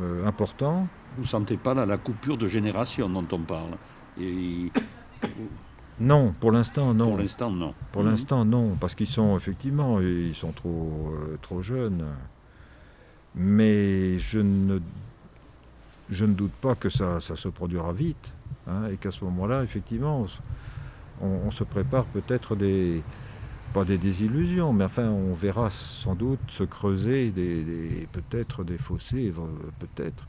[0.00, 0.88] euh, important.
[1.16, 3.76] Vous ne sentez pas la coupure de génération dont on parle
[4.20, 4.70] Et...
[5.98, 7.08] Non, pour l'instant, non.
[7.08, 7.74] Pour l'instant, non.
[7.92, 8.10] Pour mhm.
[8.10, 12.04] l'instant, non, parce qu'ils sont effectivement, ils sont trop, euh, trop jeunes.
[13.36, 14.78] Mais je ne,
[16.10, 18.34] je ne doute pas que ça, ça se produira vite,
[18.66, 20.26] hein, et qu'à ce moment-là, effectivement,
[21.20, 23.02] on se prépare peut-être des,
[23.72, 29.32] pas des désillusions, mais enfin, on verra sans doute se creuser des, peut-être des fossés,
[29.78, 30.26] peut-être,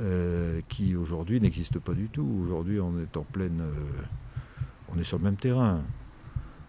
[0.00, 2.28] euh, qui aujourd'hui n'existent pas du tout.
[2.44, 3.60] Aujourd'hui, on est en pleine.
[3.60, 4.02] Euh,
[4.92, 5.82] on est sur le même terrain.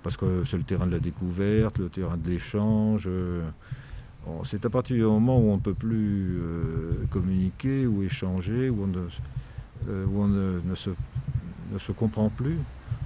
[0.04, 3.06] Parce que c'est le terrain de la découverte, le terrain de l'échange.
[3.08, 3.50] Euh,
[4.44, 6.40] c'est à partir du moment où on ne peut plus
[7.12, 10.90] communiquer ou échanger, où on, ne, où on ne, se,
[11.72, 12.58] ne se comprend plus,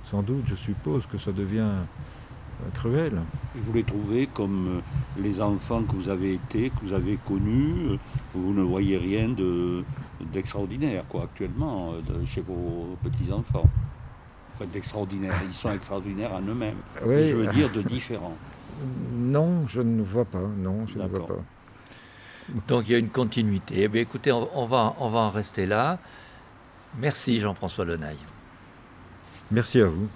[0.06, 1.72] sans doute, je suppose que ça devient
[2.74, 3.14] cruel.
[3.56, 7.18] Et vous les trouvez comme euh, les enfants que vous avez été, que vous avez
[7.28, 7.98] connus, euh,
[8.34, 9.30] vous ne voyez rien
[10.34, 13.68] d'extraordinaire quoi actuellement euh, chez vos petits-enfants.
[14.56, 16.78] Enfin, d'extraordinaire, ils sont extraordinaires en eux-mêmes.
[17.02, 18.36] Je veux dire de différents.
[19.14, 20.42] Non, je ne vois pas.
[20.58, 21.44] Non, je ne vois pas.
[22.68, 23.84] Donc il y a une continuité.
[23.84, 26.00] Eh bien, écoutez, on, va, on va en rester là.
[26.98, 28.18] Merci Jean-François Lenaille.
[29.52, 30.10] Merci à vous.